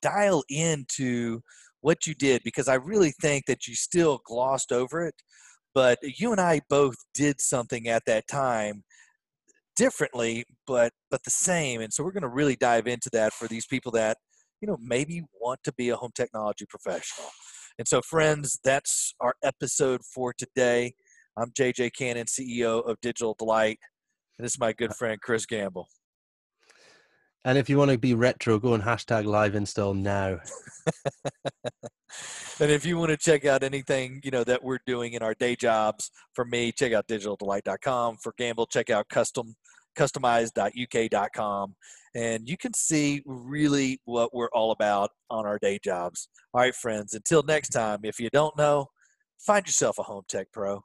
dial 0.02 0.44
into 0.48 1.40
what 1.80 2.06
you 2.06 2.14
did 2.14 2.42
because 2.44 2.68
I 2.68 2.74
really 2.74 3.12
think 3.20 3.46
that 3.46 3.66
you 3.66 3.74
still 3.74 4.20
glossed 4.24 4.72
over 4.72 5.06
it 5.06 5.14
but 5.76 5.98
you 6.02 6.32
and 6.32 6.40
I 6.40 6.62
both 6.70 6.96
did 7.12 7.38
something 7.38 7.86
at 7.86 8.06
that 8.06 8.26
time 8.26 8.82
differently, 9.76 10.46
but 10.66 10.90
but 11.10 11.22
the 11.22 11.30
same. 11.30 11.82
And 11.82 11.92
so 11.92 12.02
we're 12.02 12.12
going 12.12 12.22
to 12.22 12.30
really 12.30 12.56
dive 12.56 12.86
into 12.86 13.10
that 13.12 13.34
for 13.34 13.46
these 13.46 13.66
people 13.66 13.92
that 13.92 14.16
you 14.62 14.66
know 14.66 14.78
maybe 14.80 15.22
want 15.38 15.60
to 15.64 15.72
be 15.74 15.90
a 15.90 15.96
home 15.96 16.12
technology 16.14 16.64
professional. 16.66 17.28
And 17.78 17.86
so, 17.86 18.00
friends, 18.00 18.58
that's 18.64 19.14
our 19.20 19.34
episode 19.44 20.00
for 20.02 20.32
today. 20.32 20.94
I'm 21.36 21.50
JJ 21.50 21.90
Cannon, 21.94 22.24
CEO 22.24 22.82
of 22.88 22.98
Digital 23.02 23.36
Delight, 23.38 23.78
and 24.38 24.46
this 24.46 24.54
is 24.54 24.58
my 24.58 24.72
good 24.72 24.92
uh 24.92 24.94
friend 24.94 25.20
Kris 25.20 25.44
Gamble. 25.44 25.88
And 27.46 27.56
if 27.56 27.70
you 27.70 27.78
want 27.78 27.92
to 27.92 27.96
be 27.98 28.12
retro, 28.12 28.58
go 28.58 28.74
and 28.74 28.82
hashtag 28.82 29.24
live 29.24 29.54
install 29.54 29.94
now. 29.94 30.40
and 32.60 32.72
if 32.72 32.84
you 32.84 32.98
want 32.98 33.10
to 33.10 33.16
check 33.16 33.44
out 33.44 33.62
anything 33.62 34.20
you 34.24 34.32
know 34.32 34.42
that 34.42 34.64
we're 34.64 34.80
doing 34.84 35.12
in 35.12 35.22
our 35.22 35.32
day 35.32 35.54
jobs, 35.54 36.10
for 36.34 36.44
me, 36.44 36.72
check 36.72 36.92
out 36.92 37.06
digitaldelight.com. 37.06 38.16
For 38.16 38.34
Gamble, 38.36 38.66
check 38.66 38.90
out 38.90 39.08
custom 39.08 39.54
customized.uk.com 39.96 41.74
and 42.14 42.48
you 42.48 42.56
can 42.56 42.74
see 42.74 43.22
really 43.24 44.00
what 44.04 44.34
we're 44.34 44.50
all 44.52 44.72
about 44.72 45.10
on 45.30 45.46
our 45.46 45.58
day 45.58 45.78
jobs. 45.82 46.28
All 46.52 46.62
right, 46.62 46.74
friends, 46.74 47.14
until 47.14 47.44
next 47.44 47.70
time, 47.70 48.00
if 48.02 48.18
you 48.18 48.28
don't 48.30 48.58
know, 48.58 48.88
find 49.38 49.64
yourself 49.64 49.98
a 49.98 50.02
home 50.02 50.24
tech 50.28 50.48
pro. 50.52 50.82